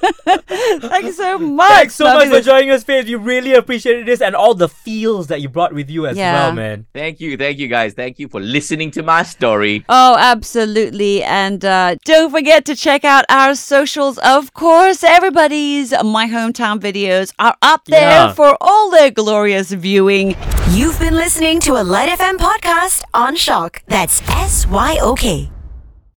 Thank 0.01 1.05
you 1.07 1.13
so 1.13 1.39
much. 1.39 1.69
Thanks 1.71 1.95
so 1.95 2.05
Lovely 2.05 2.19
much 2.27 2.29
for 2.29 2.35
this- 2.37 2.47
joining 2.47 2.71
us, 2.71 2.85
Faith. 2.85 3.07
You 3.07 3.19
really 3.19 3.55
appreciated 3.55 4.07
this 4.07 4.21
and 4.21 4.35
all 4.35 4.55
the 4.55 4.69
feels 4.69 5.27
that 5.29 5.41
you 5.41 5.49
brought 5.49 5.73
with 5.73 5.91
you 5.91 6.07
as 6.07 6.17
Yeah. 6.17 6.33
well, 6.35 6.53
man. 6.53 6.87
thank 6.95 7.21
you. 7.21 7.37
Thank 7.37 7.59
you, 7.59 7.69
guys. 7.69 7.95
Thank 7.95 8.19
you 8.19 8.29
for 8.29 8.41
listening 8.41 8.91
to 8.93 9.03
my 9.03 9.23
story. 9.23 9.85
Oh, 9.89 10.17
absolutely. 10.19 11.23
And 11.23 11.65
uh, 11.65 11.97
don't 12.05 12.31
forget 12.31 12.65
to 12.67 12.77
check 12.77 13.05
out 13.05 13.25
our 13.29 13.55
socials. 13.55 14.19
Of 14.19 14.53
course, 14.55 15.03
everybody's 15.05 15.93
My 16.05 16.27
Hometown 16.29 16.79
videos 16.81 17.33
are 17.39 17.57
up 17.63 17.85
there 17.87 18.11
Yeah. 18.11 18.33
for 18.33 18.57
all 18.61 18.91
their 18.91 19.11
glorious 19.11 19.73
viewing. 19.73 20.35
You've 20.71 20.99
been 20.99 21.15
listening 21.15 21.61
to 21.61 21.75
a 21.81 21.83
Lite 21.85 22.11
FM 22.19 22.37
podcast 22.39 23.03
on 23.15 23.37
SYOK. 23.37 23.79
That's 23.87 24.21
S 24.29 24.67
Y 24.67 24.99
O 25.01 25.15
K. 25.15 25.51